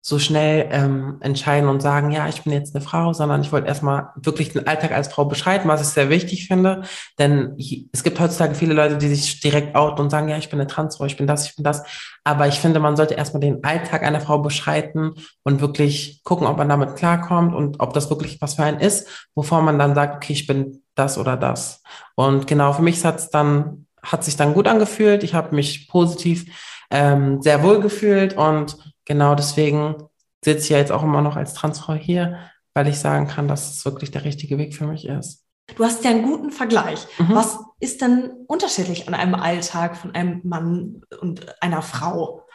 so 0.06 0.18
schnell 0.18 0.68
ähm, 0.70 1.16
entscheiden 1.20 1.66
und 1.66 1.80
sagen, 1.80 2.10
ja, 2.10 2.28
ich 2.28 2.42
bin 2.42 2.52
jetzt 2.52 2.76
eine 2.76 2.84
Frau, 2.84 3.14
sondern 3.14 3.40
ich 3.40 3.52
wollte 3.52 3.68
erstmal 3.68 4.10
wirklich 4.16 4.52
den 4.52 4.66
Alltag 4.66 4.92
als 4.92 5.08
Frau 5.08 5.24
beschreiten, 5.24 5.66
was 5.66 5.80
ich 5.80 5.86
sehr 5.86 6.10
wichtig 6.10 6.46
finde. 6.46 6.82
Denn 7.18 7.56
es 7.90 8.04
gibt 8.04 8.20
heutzutage 8.20 8.54
viele 8.54 8.74
Leute, 8.74 8.98
die 8.98 9.08
sich 9.08 9.40
direkt 9.40 9.74
outen 9.74 10.02
und 10.02 10.10
sagen, 10.10 10.28
ja, 10.28 10.36
ich 10.36 10.50
bin 10.50 10.60
eine 10.60 10.66
Transfrau, 10.66 11.06
ich 11.06 11.16
bin 11.16 11.26
das, 11.26 11.48
ich 11.48 11.56
bin 11.56 11.64
das. 11.64 11.84
Aber 12.22 12.46
ich 12.48 12.60
finde, 12.60 12.80
man 12.80 12.96
sollte 12.96 13.14
erstmal 13.14 13.40
den 13.40 13.64
Alltag 13.64 14.02
einer 14.02 14.20
Frau 14.20 14.40
beschreiten 14.40 15.14
und 15.42 15.62
wirklich 15.62 16.20
gucken, 16.22 16.46
ob 16.46 16.58
man 16.58 16.68
damit 16.68 16.96
klarkommt 16.96 17.54
und 17.54 17.80
ob 17.80 17.94
das 17.94 18.10
wirklich 18.10 18.42
was 18.42 18.54
für 18.54 18.64
einen 18.64 18.80
ist, 18.80 19.30
bevor 19.34 19.62
man 19.62 19.78
dann 19.78 19.94
sagt, 19.94 20.16
okay, 20.16 20.34
ich 20.34 20.46
bin 20.46 20.83
das 20.94 21.18
oder 21.18 21.36
das. 21.36 21.82
Und 22.14 22.46
genau, 22.46 22.72
für 22.72 22.82
mich 22.82 23.04
hat 23.04 23.18
es 23.18 23.30
dann, 23.30 23.86
hat 24.02 24.24
sich 24.24 24.36
dann 24.36 24.54
gut 24.54 24.68
angefühlt. 24.68 25.22
Ich 25.22 25.34
habe 25.34 25.54
mich 25.54 25.88
positiv 25.88 26.46
ähm, 26.90 27.42
sehr 27.42 27.62
wohl 27.62 27.80
gefühlt 27.80 28.36
und 28.36 28.76
genau 29.04 29.34
deswegen 29.34 29.96
sitze 30.44 30.64
ich 30.64 30.68
ja 30.70 30.78
jetzt 30.78 30.92
auch 30.92 31.02
immer 31.02 31.22
noch 31.22 31.36
als 31.36 31.54
Transfrau 31.54 31.94
hier, 31.94 32.38
weil 32.74 32.88
ich 32.88 32.98
sagen 32.98 33.26
kann, 33.26 33.48
dass 33.48 33.70
es 33.70 33.84
wirklich 33.84 34.10
der 34.10 34.24
richtige 34.24 34.58
Weg 34.58 34.74
für 34.74 34.86
mich 34.86 35.06
ist. 35.06 35.44
Du 35.76 35.84
hast 35.84 36.04
ja 36.04 36.10
einen 36.10 36.22
guten 36.22 36.50
Vergleich. 36.50 37.06
Mhm. 37.18 37.34
Was 37.34 37.58
ist 37.80 38.02
denn 38.02 38.30
unterschiedlich 38.46 39.08
an 39.08 39.14
einem 39.14 39.34
Alltag 39.34 39.96
von 39.96 40.14
einem 40.14 40.40
Mann 40.44 41.02
und 41.20 41.62
einer 41.62 41.82
Frau? 41.82 42.46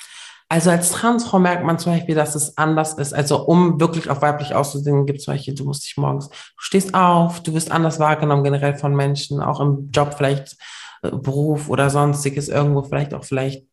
Also 0.52 0.72
als 0.72 0.92
Transfrau 0.92 1.38
merkt 1.38 1.64
man 1.64 1.78
zum 1.78 1.94
Beispiel, 1.94 2.16
dass 2.16 2.34
es 2.34 2.58
anders 2.58 2.94
ist. 2.96 3.14
Also 3.14 3.46
um 3.46 3.80
wirklich 3.80 4.10
auf 4.10 4.24
weiblich 4.24 4.56
auszusehen, 4.56 5.06
gibt 5.06 5.20
es 5.20 5.26
zum 5.26 5.36
Beispiel, 5.36 5.54
du 5.54 5.64
musst 5.64 5.86
dich 5.86 5.96
morgens, 5.96 6.30
du 6.30 6.36
stehst 6.58 6.96
auf, 6.96 7.42
du 7.44 7.54
wirst 7.54 7.72
anders 7.72 8.00
wahrgenommen 8.00 8.44
generell 8.44 8.76
von 8.76 8.96
Menschen, 8.96 9.42
auch 9.42 9.60
im 9.60 9.92
Job 9.92 10.16
vielleicht, 10.18 10.58
äh, 11.04 11.12
Beruf 11.12 11.70
oder 11.70 11.92
sonstiges, 11.92 12.50
irgendwo 12.50 12.82
vielleicht 12.82 13.14
auch 13.14 13.24
vielleicht 13.24 13.68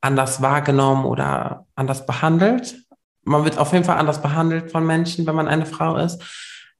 anders 0.00 0.40
wahrgenommen 0.40 1.04
oder 1.04 1.66
anders 1.74 2.06
behandelt. 2.06 2.78
Man 3.24 3.44
wird 3.44 3.58
auf 3.58 3.74
jeden 3.74 3.84
Fall 3.84 3.98
anders 3.98 4.22
behandelt 4.22 4.72
von 4.72 4.86
Menschen, 4.86 5.26
wenn 5.26 5.34
man 5.34 5.48
eine 5.48 5.66
Frau 5.66 5.96
ist. 5.96 6.22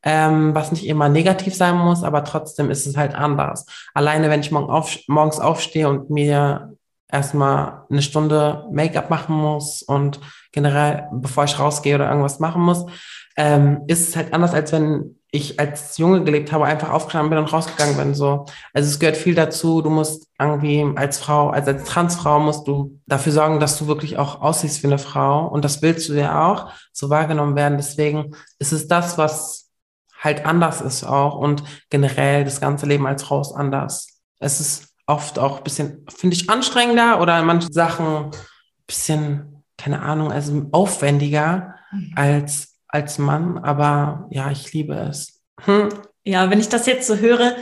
Ähm, 0.02 0.54
was 0.54 0.72
nicht 0.72 0.86
immer 0.86 1.10
negativ 1.10 1.54
sein 1.54 1.76
muss, 1.76 2.04
aber 2.04 2.24
trotzdem 2.24 2.70
ist 2.70 2.86
es 2.86 2.96
halt 2.96 3.14
anders. 3.14 3.66
Alleine, 3.92 4.30
wenn 4.30 4.40
ich 4.40 4.50
morgen 4.50 4.70
auf, 4.70 4.96
morgens 5.08 5.40
aufstehe 5.40 5.90
und 5.90 6.08
mir 6.08 6.74
erstmal 7.12 7.84
eine 7.90 8.02
Stunde 8.02 8.66
Make-up 8.70 9.10
machen 9.10 9.36
muss 9.36 9.82
und 9.82 10.20
generell, 10.52 11.08
bevor 11.12 11.44
ich 11.44 11.58
rausgehe 11.58 11.94
oder 11.94 12.08
irgendwas 12.08 12.40
machen 12.40 12.62
muss, 12.62 12.86
ähm, 13.36 13.82
ist 13.86 14.08
es 14.08 14.16
halt 14.16 14.32
anders, 14.34 14.52
als 14.54 14.72
wenn 14.72 15.16
ich 15.32 15.60
als 15.60 15.96
Junge 15.98 16.24
gelebt 16.24 16.50
habe, 16.50 16.64
einfach 16.64 16.90
aufgestanden 16.90 17.30
bin 17.30 17.38
und 17.38 17.52
rausgegangen 17.52 17.96
bin. 17.96 18.14
So. 18.14 18.46
Also 18.74 18.88
es 18.88 18.98
gehört 18.98 19.16
viel 19.16 19.34
dazu. 19.34 19.80
Du 19.80 19.90
musst 19.90 20.26
irgendwie 20.38 20.84
als 20.96 21.18
Frau, 21.18 21.50
also 21.50 21.70
als 21.70 21.84
Transfrau 21.84 22.40
musst 22.40 22.66
du 22.66 23.00
dafür 23.06 23.32
sorgen, 23.32 23.60
dass 23.60 23.78
du 23.78 23.86
wirklich 23.86 24.18
auch 24.18 24.40
aussiehst 24.40 24.82
wie 24.82 24.88
eine 24.88 24.98
Frau. 24.98 25.46
Und 25.46 25.64
das 25.64 25.82
willst 25.82 26.08
du 26.08 26.14
ja 26.14 26.50
auch 26.50 26.72
so 26.92 27.10
wahrgenommen 27.10 27.54
werden. 27.54 27.78
Deswegen 27.78 28.34
ist 28.58 28.72
es 28.72 28.88
das, 28.88 29.18
was 29.18 29.70
halt 30.18 30.44
anders 30.46 30.80
ist 30.80 31.04
auch. 31.04 31.36
Und 31.36 31.62
generell 31.90 32.44
das 32.44 32.60
ganze 32.60 32.86
Leben 32.86 33.06
als 33.06 33.22
Frau 33.22 33.40
ist 33.40 33.52
anders. 33.52 34.20
Es 34.40 34.60
ist 34.60 34.89
oft 35.10 35.38
auch 35.38 35.58
ein 35.58 35.64
bisschen, 35.64 36.06
finde 36.08 36.36
ich, 36.36 36.48
anstrengender 36.48 37.20
oder 37.20 37.38
in 37.38 37.46
manchen 37.46 37.72
Sachen 37.72 38.06
ein 38.06 38.30
bisschen, 38.86 39.62
keine 39.76 40.02
Ahnung, 40.02 40.32
also 40.32 40.68
aufwendiger 40.72 41.74
mhm. 41.92 42.12
als 42.16 42.70
als 42.92 43.18
Mann, 43.18 43.58
aber 43.58 44.26
ja, 44.30 44.50
ich 44.50 44.72
liebe 44.72 44.94
es. 44.94 45.42
Hm. 45.60 45.90
Ja, 46.24 46.50
wenn 46.50 46.60
ich 46.60 46.68
das 46.68 46.86
jetzt 46.86 47.06
so 47.06 47.16
höre, 47.16 47.56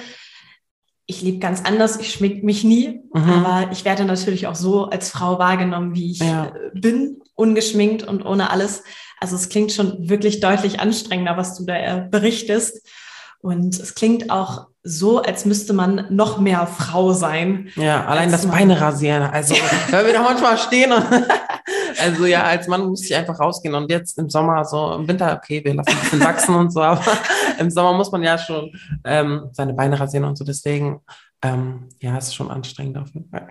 ich 1.06 1.22
lebe 1.22 1.38
ganz 1.38 1.64
anders, 1.64 1.98
ich 1.98 2.12
schmink 2.12 2.44
mich 2.44 2.64
nie, 2.64 3.00
mhm. 3.12 3.30
aber 3.30 3.70
ich 3.72 3.84
werde 3.84 4.04
natürlich 4.04 4.46
auch 4.46 4.54
so 4.54 4.86
als 4.86 5.10
Frau 5.10 5.38
wahrgenommen, 5.38 5.94
wie 5.94 6.12
ich 6.12 6.20
ja. 6.20 6.46
Äh, 6.46 6.70
bin, 6.74 7.20
ungeschminkt 7.34 8.02
und 8.02 8.24
ohne 8.24 8.50
alles. 8.50 8.84
Also 9.20 9.36
es 9.36 9.48
klingt 9.48 9.72
schon 9.72 10.08
wirklich 10.08 10.40
deutlich 10.40 10.80
anstrengender, 10.80 11.36
was 11.36 11.56
du 11.56 11.64
da 11.64 11.76
äh, 11.76 12.08
berichtest. 12.10 12.86
Und 13.40 13.78
es 13.78 13.94
klingt 13.94 14.30
auch 14.30 14.68
so, 14.88 15.20
als 15.20 15.44
müsste 15.44 15.74
man 15.74 16.06
noch 16.08 16.38
mehr 16.38 16.66
Frau 16.66 17.12
sein. 17.12 17.68
Ja, 17.76 18.06
allein 18.06 18.32
das 18.32 18.46
Beine 18.46 18.80
rasieren. 18.80 19.22
Also, 19.22 19.54
wenn 19.90 20.06
wir 20.06 20.12
da 20.12 20.22
manchmal 20.22 20.56
stehen 20.56 20.92
und 20.92 21.04
also 22.00 22.24
ja, 22.26 22.44
als 22.44 22.68
Mann 22.68 22.86
muss 22.86 23.04
ich 23.04 23.14
einfach 23.14 23.38
rausgehen 23.38 23.74
und 23.74 23.90
jetzt 23.90 24.18
im 24.18 24.30
Sommer, 24.30 24.64
so 24.64 24.94
im 24.94 25.06
Winter, 25.06 25.36
okay, 25.36 25.62
wir 25.62 25.74
lassen 25.74 25.90
ein 25.90 26.00
bisschen 26.00 26.20
wachsen 26.20 26.54
und 26.54 26.72
so, 26.72 26.80
aber 26.80 27.02
im 27.58 27.70
Sommer 27.70 27.92
muss 27.92 28.10
man 28.10 28.22
ja 28.22 28.38
schon 28.38 28.72
ähm, 29.04 29.48
seine 29.52 29.74
Beine 29.74 30.00
rasieren 30.00 30.24
und 30.24 30.38
so. 30.38 30.44
Deswegen, 30.44 31.00
ähm, 31.42 31.88
ja, 32.00 32.16
es 32.16 32.28
ist 32.28 32.34
schon 32.34 32.50
anstrengend 32.50 32.96
auf 32.96 33.08
jeden 33.12 33.28
Fall. 33.28 33.48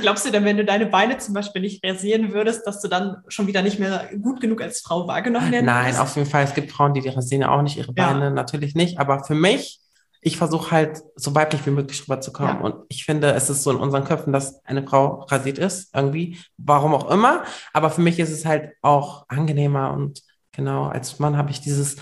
Glaubst 0.00 0.26
du 0.26 0.30
denn, 0.30 0.44
wenn 0.44 0.56
du 0.56 0.64
deine 0.64 0.86
Beine 0.86 1.18
zum 1.18 1.34
Beispiel 1.34 1.62
nicht 1.62 1.84
rasieren 1.84 2.32
würdest, 2.32 2.66
dass 2.66 2.80
du 2.80 2.88
dann 2.88 3.22
schon 3.28 3.46
wieder 3.46 3.62
nicht 3.62 3.78
mehr 3.78 4.08
gut 4.20 4.40
genug 4.40 4.62
als 4.62 4.80
Frau 4.80 5.06
wahrgenommen 5.06 5.50
werden 5.52 5.66
Nein, 5.66 5.96
auf 5.96 6.16
jeden 6.16 6.28
Fall. 6.28 6.44
Es 6.44 6.54
gibt 6.54 6.70
Frauen, 6.70 6.94
die, 6.94 7.00
die 7.00 7.08
rasieren 7.08 7.44
auch 7.44 7.62
nicht 7.62 7.76
ihre 7.76 7.92
Beine, 7.92 8.24
ja. 8.24 8.30
natürlich 8.30 8.74
nicht. 8.74 8.98
Aber 8.98 9.24
für 9.24 9.34
mich, 9.34 9.80
ich 10.20 10.36
versuche 10.36 10.70
halt 10.70 11.02
so 11.16 11.34
weiblich 11.34 11.64
wie 11.66 11.70
möglich 11.70 12.02
rüberzukommen. 12.02 12.56
Ja. 12.56 12.60
Und 12.60 12.84
ich 12.88 13.04
finde, 13.04 13.32
es 13.32 13.50
ist 13.50 13.62
so 13.62 13.70
in 13.70 13.76
unseren 13.76 14.04
Köpfen, 14.04 14.32
dass 14.32 14.64
eine 14.64 14.86
Frau 14.86 15.26
rasiert 15.28 15.58
ist, 15.58 15.94
irgendwie, 15.94 16.38
warum 16.56 16.94
auch 16.94 17.10
immer. 17.10 17.44
Aber 17.72 17.90
für 17.90 18.00
mich 18.00 18.18
ist 18.18 18.30
es 18.30 18.44
halt 18.44 18.72
auch 18.82 19.26
angenehmer. 19.28 19.92
Und 19.92 20.22
genau, 20.52 20.86
als 20.86 21.18
Mann 21.18 21.36
habe 21.36 21.50
ich 21.50 21.60
dieses 21.60 21.96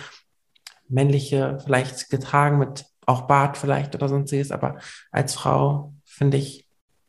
männliche 0.89 1.59
vielleicht 1.65 2.11
getragen 2.11 2.59
mit 2.59 2.87
auch 3.07 3.23
Bart 3.23 3.57
vielleicht 3.57 3.95
oder 3.95 4.09
sonstiges. 4.09 4.51
Aber 4.51 4.77
als 5.11 5.35
Frau 5.35 5.95
finde 6.05 6.37
ich, 6.37 6.66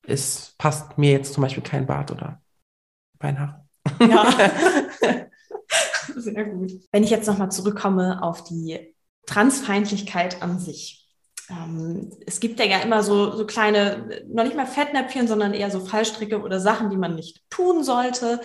es 0.07 0.55
passt 0.57 0.97
mir 0.97 1.11
jetzt 1.11 1.33
zum 1.33 1.43
Beispiel 1.43 1.63
kein 1.63 1.85
Bart 1.85 2.11
oder 2.11 2.41
Beinhaar. 3.19 3.67
Ja. 3.99 4.29
Sehr 6.15 6.45
gut. 6.45 6.71
Wenn 6.91 7.03
ich 7.03 7.09
jetzt 7.09 7.27
nochmal 7.27 7.51
zurückkomme 7.51 8.23
auf 8.23 8.43
die 8.43 8.95
Transfeindlichkeit 9.25 10.41
an 10.41 10.59
sich. 10.59 11.05
Ähm, 11.49 12.11
es 12.25 12.39
gibt 12.39 12.59
ja 12.59 12.79
immer 12.79 13.03
so, 13.03 13.35
so 13.35 13.45
kleine, 13.45 14.23
noch 14.27 14.43
nicht 14.43 14.55
mal 14.55 14.65
Fettnäpfchen, 14.65 15.27
sondern 15.27 15.53
eher 15.53 15.69
so 15.69 15.81
Fallstricke 15.81 16.41
oder 16.41 16.59
Sachen, 16.59 16.89
die 16.89 16.97
man 16.97 17.15
nicht 17.15 17.43
tun 17.49 17.83
sollte. 17.83 18.39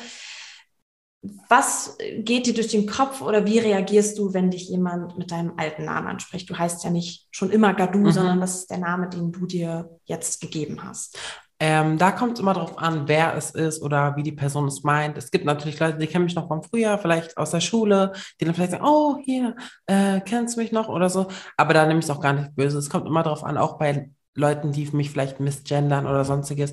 was 1.48 1.96
geht 2.18 2.46
dir 2.46 2.54
durch 2.54 2.68
den 2.68 2.86
Kopf 2.86 3.22
oder 3.22 3.46
wie 3.46 3.60
reagierst 3.60 4.18
du, 4.18 4.34
wenn 4.34 4.50
dich 4.50 4.68
jemand 4.68 5.16
mit 5.18 5.30
deinem 5.30 5.52
alten 5.56 5.84
Namen 5.84 6.08
anspricht? 6.08 6.50
Du 6.50 6.58
heißt 6.58 6.82
ja 6.82 6.90
nicht 6.90 7.28
schon 7.30 7.52
immer 7.52 7.74
Gadu, 7.74 8.00
mhm. 8.00 8.10
sondern 8.10 8.40
das 8.40 8.56
ist 8.56 8.70
der 8.70 8.78
Name, 8.78 9.08
den 9.08 9.30
du 9.30 9.46
dir 9.46 10.00
jetzt 10.04 10.40
gegeben 10.40 10.82
hast. 10.82 11.16
Ähm, 11.64 11.96
da 11.96 12.10
kommt 12.10 12.32
es 12.32 12.40
immer 12.40 12.54
darauf 12.54 12.76
an, 12.76 13.06
wer 13.06 13.36
es 13.36 13.52
ist 13.52 13.82
oder 13.82 14.16
wie 14.16 14.24
die 14.24 14.32
Person 14.32 14.66
es 14.66 14.82
meint. 14.82 15.16
Es 15.16 15.30
gibt 15.30 15.44
natürlich 15.44 15.78
Leute, 15.78 15.96
die 15.96 16.08
kennen 16.08 16.24
mich 16.24 16.34
noch 16.34 16.48
vom 16.48 16.64
Frühjahr, 16.64 16.98
vielleicht 16.98 17.36
aus 17.36 17.52
der 17.52 17.60
Schule, 17.60 18.14
die 18.40 18.44
dann 18.44 18.52
vielleicht 18.52 18.72
sagen, 18.72 18.84
oh, 18.84 19.16
hier, 19.22 19.54
äh, 19.86 20.20
kennst 20.22 20.56
du 20.56 20.60
mich 20.60 20.72
noch 20.72 20.88
oder 20.88 21.08
so. 21.08 21.28
Aber 21.56 21.72
da 21.72 21.86
nehme 21.86 22.00
ich 22.00 22.06
es 22.06 22.10
auch 22.10 22.20
gar 22.20 22.32
nicht 22.32 22.56
böse. 22.56 22.78
Es 22.78 22.90
kommt 22.90 23.06
immer 23.06 23.22
darauf 23.22 23.44
an, 23.44 23.56
auch 23.58 23.78
bei 23.78 24.10
Leuten, 24.34 24.72
die 24.72 24.90
mich 24.90 25.12
vielleicht 25.12 25.38
misgendern 25.38 26.08
oder 26.08 26.24
sonstiges. 26.24 26.72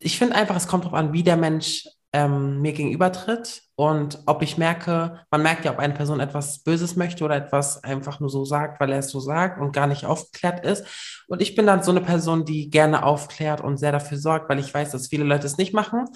Ich 0.00 0.18
finde 0.18 0.34
einfach, 0.34 0.56
es 0.56 0.66
kommt 0.66 0.86
darauf 0.86 0.98
an, 0.98 1.12
wie 1.12 1.22
der 1.22 1.36
Mensch 1.36 1.86
ähm, 2.12 2.60
mir 2.60 2.72
gegenübertritt 2.72 3.62
und 3.76 4.18
ob 4.26 4.42
ich 4.42 4.58
merke, 4.58 5.20
man 5.30 5.42
merkt 5.42 5.64
ja, 5.64 5.70
ob 5.70 5.78
eine 5.78 5.94
Person 5.94 6.18
etwas 6.18 6.58
Böses 6.64 6.96
möchte 6.96 7.24
oder 7.24 7.36
etwas 7.36 7.84
einfach 7.84 8.18
nur 8.18 8.30
so 8.30 8.44
sagt, 8.44 8.80
weil 8.80 8.90
er 8.90 8.98
es 8.98 9.10
so 9.10 9.20
sagt 9.20 9.60
und 9.60 9.72
gar 9.72 9.86
nicht 9.86 10.04
aufgeklärt 10.04 10.64
ist. 10.66 10.84
Und 11.28 11.40
ich 11.40 11.54
bin 11.54 11.66
dann 11.66 11.82
so 11.84 11.92
eine 11.92 12.00
Person, 12.00 12.44
die 12.44 12.68
gerne 12.68 13.04
aufklärt 13.04 13.60
und 13.60 13.76
sehr 13.76 13.92
dafür 13.92 14.18
sorgt, 14.18 14.48
weil 14.48 14.58
ich 14.58 14.74
weiß, 14.74 14.90
dass 14.90 15.08
viele 15.08 15.24
Leute 15.24 15.46
es 15.46 15.56
nicht 15.56 15.72
machen, 15.72 16.06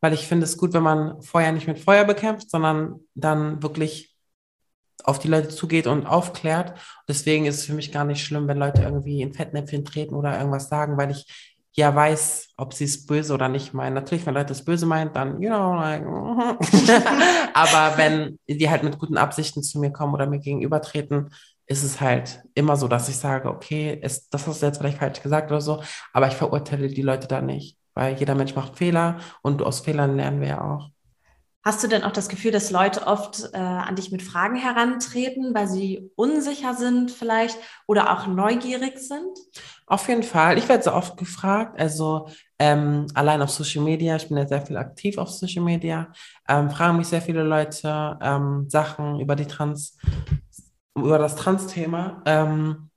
weil 0.00 0.14
ich 0.14 0.26
finde 0.26 0.44
es 0.44 0.56
gut, 0.56 0.72
wenn 0.72 0.82
man 0.82 1.20
Feuer 1.20 1.52
nicht 1.52 1.68
mit 1.68 1.78
Feuer 1.78 2.04
bekämpft, 2.04 2.50
sondern 2.50 3.00
dann 3.14 3.62
wirklich 3.62 4.16
auf 5.04 5.18
die 5.18 5.28
Leute 5.28 5.48
zugeht 5.48 5.86
und 5.86 6.06
aufklärt. 6.06 6.78
Deswegen 7.08 7.44
ist 7.44 7.58
es 7.58 7.66
für 7.66 7.74
mich 7.74 7.92
gar 7.92 8.04
nicht 8.04 8.24
schlimm, 8.24 8.48
wenn 8.48 8.58
Leute 8.58 8.82
irgendwie 8.82 9.20
in 9.20 9.34
Fettnäpfchen 9.34 9.84
treten 9.84 10.14
oder 10.14 10.38
irgendwas 10.38 10.68
sagen, 10.68 10.96
weil 10.96 11.10
ich 11.10 11.51
ja 11.74 11.94
weiß, 11.94 12.50
ob 12.56 12.74
sie 12.74 12.84
es 12.84 13.06
böse 13.06 13.32
oder 13.32 13.48
nicht 13.48 13.72
meinen. 13.72 13.94
Natürlich, 13.94 14.26
wenn 14.26 14.34
Leute 14.34 14.52
es 14.52 14.64
böse 14.64 14.86
meinen, 14.86 15.12
dann, 15.12 15.40
you 15.40 15.48
know, 15.48 15.74
like, 15.74 16.04
aber 17.54 17.96
wenn 17.96 18.38
die 18.46 18.68
halt 18.68 18.82
mit 18.82 18.98
guten 18.98 19.16
Absichten 19.16 19.62
zu 19.62 19.80
mir 19.80 19.90
kommen 19.90 20.14
oder 20.14 20.26
mir 20.26 20.38
gegenübertreten, 20.38 21.30
ist 21.66 21.82
es 21.82 22.00
halt 22.00 22.42
immer 22.54 22.76
so, 22.76 22.88
dass 22.88 23.08
ich 23.08 23.16
sage, 23.16 23.48
okay, 23.48 23.98
ist, 24.02 24.32
das 24.34 24.46
hast 24.46 24.60
du 24.60 24.66
jetzt 24.66 24.78
vielleicht 24.78 24.98
falsch 24.98 25.22
gesagt 25.22 25.50
oder 25.50 25.60
so, 25.60 25.82
aber 26.12 26.28
ich 26.28 26.34
verurteile 26.34 26.88
die 26.88 27.02
Leute 27.02 27.28
da 27.28 27.40
nicht, 27.40 27.78
weil 27.94 28.16
jeder 28.16 28.34
Mensch 28.34 28.54
macht 28.54 28.76
Fehler 28.76 29.18
und 29.42 29.62
aus 29.62 29.80
Fehlern 29.80 30.16
lernen 30.16 30.40
wir 30.40 30.48
ja 30.48 30.60
auch. 30.60 30.90
Hast 31.64 31.84
du 31.84 31.86
denn 31.86 32.02
auch 32.02 32.10
das 32.10 32.28
Gefühl, 32.28 32.50
dass 32.50 32.72
Leute 32.72 33.06
oft 33.06 33.50
äh, 33.52 33.56
an 33.56 33.94
dich 33.94 34.10
mit 34.10 34.20
Fragen 34.20 34.56
herantreten, 34.56 35.54
weil 35.54 35.68
sie 35.68 36.10
unsicher 36.16 36.74
sind 36.74 37.12
vielleicht 37.12 37.56
oder 37.86 38.12
auch 38.12 38.26
neugierig 38.26 38.98
sind? 38.98 39.38
Auf 39.92 40.08
jeden 40.08 40.22
Fall. 40.22 40.56
Ich 40.56 40.70
werde 40.70 40.82
so 40.82 40.94
oft 40.94 41.18
gefragt. 41.18 41.78
Also 41.78 42.26
ähm, 42.58 43.08
allein 43.12 43.42
auf 43.42 43.50
Social 43.50 43.84
Media, 43.84 44.16
ich 44.16 44.26
bin 44.26 44.38
ja 44.38 44.46
sehr 44.46 44.64
viel 44.64 44.78
aktiv 44.78 45.18
auf 45.18 45.28
Social 45.28 45.62
Media, 45.62 46.10
ähm, 46.48 46.70
fragen 46.70 46.96
mich 46.96 47.08
sehr 47.08 47.20
viele 47.20 47.42
Leute 47.42 48.18
ähm, 48.22 48.70
Sachen 48.70 49.20
über 49.20 49.36
die 49.36 49.44
Trans, 49.44 49.98
über 50.96 51.18
das 51.18 51.36
Trans-Thema. 51.36 52.22
Ähm, 52.24 52.88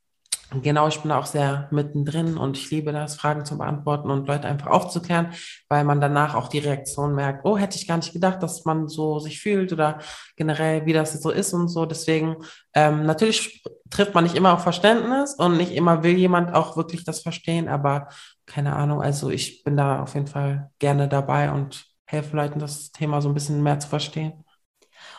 Genau, 0.62 0.88
ich 0.88 1.02
bin 1.02 1.12
auch 1.12 1.26
sehr 1.26 1.68
mittendrin 1.72 2.38
und 2.38 2.58
ich 2.58 2.70
liebe 2.72 2.92
das, 2.92 3.16
Fragen 3.16 3.46
zu 3.46 3.58
beantworten 3.58 4.10
und 4.12 4.28
Leute 4.28 4.48
einfach 4.48 4.68
aufzuklären, 4.68 5.34
weil 5.70 5.84
man 5.84 6.02
danach 6.02 6.36
auch 6.36 6.48
die 6.48 6.60
Reaktion 6.60 7.16
merkt, 7.16 7.46
oh, 7.46 7.58
hätte 7.58 7.78
ich 7.78 7.88
gar 7.88 7.98
nicht 7.98 8.14
gedacht, 8.14 8.44
dass 8.44 8.66
man 8.66 8.88
so 8.88 9.20
sich 9.20 9.40
fühlt 9.40 9.74
oder 9.74 10.00
generell, 10.36 10.86
wie 10.86 10.94
das 10.94 11.14
so 11.22 11.30
ist 11.30 11.54
und 11.54 11.68
so. 11.68 11.86
Deswegen, 11.86 12.38
ähm, 12.74 13.06
natürlich 13.06 13.64
trifft 13.90 14.14
man 14.14 14.24
nicht 14.24 14.36
immer 14.36 14.54
auf 14.54 14.64
Verständnis 14.64 15.34
und 15.36 15.58
nicht 15.58 15.72
immer 15.72 16.04
will 16.04 16.18
jemand 16.18 16.54
auch 16.54 16.78
wirklich 16.78 17.04
das 17.04 17.22
verstehen, 17.22 17.68
aber 17.68 18.10
keine 18.46 18.76
Ahnung, 18.76 19.02
also 19.02 19.30
ich 19.30 19.64
bin 19.64 19.78
da 19.78 20.02
auf 20.04 20.14
jeden 20.14 20.28
Fall 20.28 20.72
gerne 20.80 21.08
dabei 21.08 21.52
und 21.52 21.86
helfe 22.06 22.36
Leuten, 22.36 22.60
das 22.60 22.92
Thema 22.92 23.22
so 23.22 23.30
ein 23.30 23.34
bisschen 23.34 23.64
mehr 23.64 23.80
zu 23.80 23.88
verstehen. 23.88 24.44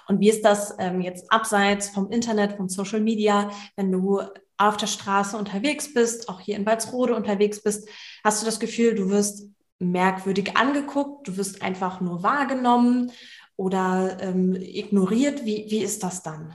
Und 0.09 0.21
wie 0.21 0.31
ist 0.31 0.45
das 0.45 0.75
ähm, 0.79 1.01
jetzt 1.01 1.31
abseits 1.33 1.89
vom 1.91 2.11
Internet, 2.11 2.57
von 2.57 2.69
Social 2.69 3.01
Media, 3.01 3.51
wenn 3.77 3.91
du 3.91 4.21
auf 4.59 4.77
der 4.77 4.87
Straße 4.87 5.37
unterwegs 5.37 5.93
bist, 5.93 6.29
auch 6.29 6.41
hier 6.41 6.57
in 6.57 6.67
Walsrode 6.67 7.15
unterwegs 7.15 7.63
bist, 7.63 7.89
hast 8.25 8.43
du 8.43 8.47
das 8.47 8.61
Gefühl, 8.61 8.95
du 8.95 9.11
wirst 9.11 9.51
merkwürdig 9.79 10.57
angeguckt, 10.57 11.29
du 11.29 11.37
wirst 11.37 11.63
einfach 11.63 12.01
nur 12.01 12.23
wahrgenommen 12.23 13.13
oder 13.57 14.17
ähm, 14.21 14.55
ignoriert? 14.55 15.45
Wie, 15.45 15.67
wie 15.69 15.83
ist 15.83 16.03
das 16.03 16.23
dann? 16.23 16.55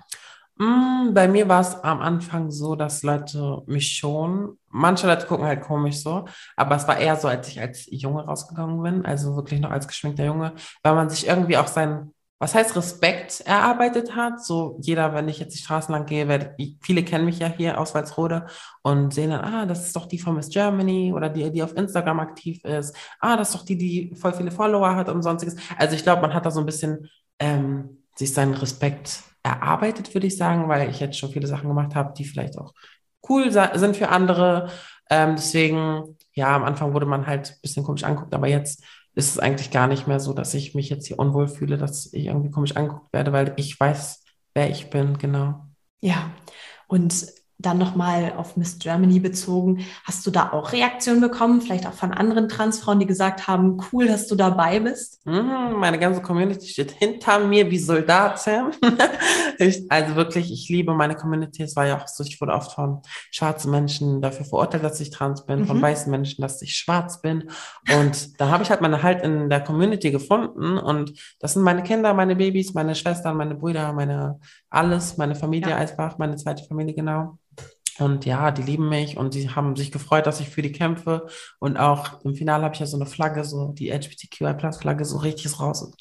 Mm, 0.58 1.14
bei 1.14 1.28
mir 1.28 1.48
war 1.48 1.62
es 1.62 1.76
am 1.84 2.02
Anfang 2.02 2.52
so, 2.52 2.76
dass 2.76 3.04
Leute 3.04 3.64
mich 3.66 3.98
schon, 3.98 4.58
manche 4.70 5.08
Leute 5.08 5.26
gucken 5.26 5.46
halt 5.46 5.62
komisch 5.62 5.98
so, 5.98 6.26
aber 6.56 6.76
es 6.76 6.88
war 6.88 6.98
eher 6.98 7.16
so, 7.16 7.28
als 7.28 7.48
ich 7.48 7.60
als 7.60 7.88
Junge 7.90 8.26
rausgegangen 8.26 8.82
bin, 8.82 9.06
also 9.06 9.36
wirklich 9.36 9.60
noch 9.60 9.72
als 9.72 9.88
geschminkter 9.88 10.26
Junge, 10.26 10.54
weil 10.84 10.96
man 10.96 11.10
sich 11.10 11.28
irgendwie 11.28 11.58
auch 11.58 11.68
sein 11.68 12.14
was 12.42 12.56
heißt 12.56 12.76
Respekt 12.76 13.42
erarbeitet 13.42 14.16
hat. 14.16 14.44
So 14.44 14.80
jeder, 14.82 15.14
wenn 15.14 15.30
ich 15.30 15.38
jetzt 15.38 15.54
die 15.54 15.62
Straßen 15.62 15.94
lang 15.94 16.08
gehe, 16.08 16.28
werde, 16.28 16.56
viele 16.82 17.04
kennen 17.04 17.26
mich 17.26 17.38
ja 17.38 17.48
hier 17.48 17.80
aus 17.80 17.94
Walsrode 17.94 18.48
und 18.82 19.14
sehen 19.14 19.30
dann, 19.30 19.42
ah, 19.42 19.68
das 19.68 19.86
ist 19.86 19.96
doch 19.96 20.08
die 20.08 20.18
von 20.18 20.36
Miss 20.36 20.50
Germany 20.50 21.14
oder 21.14 21.30
die, 21.30 21.52
die 21.52 21.62
auf 21.62 21.78
Instagram 21.78 22.20
aktiv 22.20 22.66
ist. 22.66 22.96
Ah, 23.20 23.38
das 23.38 23.50
ist 23.50 23.56
doch 23.60 23.64
die, 23.66 23.78
die 23.78 24.16
voll 24.16 24.34
viele 24.34 24.50
Follower 24.50 24.96
hat 24.96 25.08
und 25.08 25.22
sonstiges. 25.22 25.56
Also 25.78 25.96
ich 25.96 26.02
glaube, 26.02 26.24
man 26.24 26.34
hat 26.34 26.44
da 26.44 26.50
so 26.50 26.60
ein 26.60 26.66
bisschen 26.66 27.08
ähm, 27.38 28.00
sich 28.16 28.34
seinen 28.34 28.56
Respekt 28.56 29.22
erarbeitet, 29.44 30.12
würde 30.16 30.26
ich 30.26 30.36
sagen, 30.36 30.68
weil 30.68 30.90
ich 30.90 31.00
jetzt 31.00 31.20
schon 31.20 31.30
viele 31.30 31.46
Sachen 31.46 31.68
gemacht 31.68 31.94
habe, 31.94 32.12
die 32.18 32.26
vielleicht 32.26 32.58
auch 32.58 32.74
cool 33.30 33.52
sind 33.52 33.96
für 33.96 34.10
andere. 34.10 34.70
Ähm, 35.12 35.36
deswegen, 35.36 36.18
ja, 36.34 36.56
am 36.56 36.64
Anfang 36.64 36.96
wurde 36.96 37.06
man 37.06 37.28
halt 37.28 37.52
ein 37.52 37.62
bisschen 37.62 37.84
komisch 37.84 38.04
anguckt, 38.04 38.34
aber 38.34 38.48
jetzt 38.48 38.84
ist 39.14 39.30
es 39.32 39.40
eigentlich 39.40 39.72
gar 39.72 39.88
nicht 39.88 40.08
mehr 40.08 40.20
so, 40.20 40.34
dass 40.34 40.54
ich 40.54 40.76
mich 40.76 40.90
jetzt 40.90 41.08
hier 41.08 41.20
unwohl 41.20 41.48
fühle, 41.48 41.78
dass 41.78 42.12
ich 42.14 42.28
irgendwie 42.28 42.52
komisch 42.52 42.76
angeguckt 42.76 43.12
werde, 43.14 43.34
weil 43.34 43.54
ich 43.58 43.80
weiß, 43.80 44.24
wer 44.54 44.70
ich 44.70 44.90
bin, 44.90 45.18
genau. 45.18 45.66
Ja, 46.00 46.32
und 46.88 47.26
dann 47.62 47.78
nochmal 47.78 48.34
auf 48.38 48.58
Miss 48.58 48.80
Germany 48.80 49.20
bezogen, 49.20 49.86
hast 50.04 50.26
du 50.26 50.32
da 50.32 50.52
auch 50.52 50.72
Reaktionen 50.72 51.22
bekommen, 51.22 51.62
vielleicht 51.62 51.88
auch 51.88 51.94
von 51.94 52.12
anderen 52.12 52.50
Transfrauen, 52.50 53.00
die 53.00 53.06
gesagt 53.06 53.48
haben, 53.48 53.78
cool, 53.92 54.08
dass 54.08 54.28
du 54.28 54.36
dabei 54.36 54.80
bist? 54.80 55.26
Mhm, 55.26 55.74
meine 55.78 56.00
ganze 56.00 56.22
Community 56.22 56.68
steht 56.68 56.92
hinter 56.92 57.40
mir 57.40 57.70
wie 57.70 57.78
Soldaten. 57.78 58.72
also 59.90 60.16
wirklich, 60.16 60.52
ich 60.52 60.70
liebe 60.70 60.94
meine 60.94 61.16
Community. 61.16 61.64
Es 61.64 61.76
war 61.76 61.86
ja 61.86 61.98
auch 61.98 62.08
so, 62.08 62.24
ich 62.24 62.40
wurde 62.42 62.54
oft 62.54 62.74
von 62.74 63.02
schwarzen 63.32 63.72
Menschen 63.72 64.22
dafür 64.22 64.46
verurteilt, 64.46 64.84
dass 64.84 65.00
ich 65.00 65.12
trans 65.12 65.46
bin, 65.46 65.60
mhm. 65.60 65.66
von 65.66 65.82
weißen 65.82 66.12
Menschen, 66.12 66.42
dass 66.42 66.62
ich 66.62 66.76
schwarz 66.76 67.22
bin. 67.22 67.50
Und 67.98 68.40
da 68.40 68.50
habe 68.50 68.64
ich 68.64 68.70
halt 68.70 68.82
meine 68.82 69.04
Halt 69.04 69.24
in 69.24 69.50
der 69.50 69.62
Community 69.62 70.12
gefunden. 70.12 70.78
Und 70.78 71.14
das 71.40 71.54
sind 71.54 71.64
meine 71.64 71.84
Kinder, 71.84 72.14
meine 72.14 72.36
Babys, 72.36 72.74
meine 72.74 72.96
Schwestern, 72.96 73.38
meine 73.38 73.56
Brüder, 73.56 73.94
meine 73.94 74.40
alles, 74.70 75.18
meine 75.18 75.36
Familie 75.36 75.72
ja. 75.72 75.76
einfach, 75.78 76.18
meine 76.18 76.38
zweite 76.38 76.64
Familie 76.64 76.96
genau. 76.96 77.38
Und 78.02 78.26
ja, 78.26 78.50
die 78.50 78.64
lieben 78.64 78.90
mich 78.90 79.18
und 79.18 79.36
die 79.36 79.52
haben 79.52 79.76
sich 79.76 79.92
gefreut, 79.92 80.26
dass 80.26 80.40
ich 80.40 80.50
für 80.50 80.64
die 80.64 80.72
kämpfe. 80.72 81.28
Und 81.60 81.78
auch 81.78 82.26
im 82.26 82.34
Finale 82.34 82.64
habe 82.64 82.74
ich 82.74 82.80
ja 82.80 82.88
so 82.88 82.98
eine 82.98 83.06
Flagge, 83.06 83.44
so 83.44 83.74
die 83.74 83.92
LGBTQI-Plus-Flagge, 83.92 85.06
so 85.06 85.18
richtig 85.18 85.60
raus 85.60 85.84
und, 85.84 85.96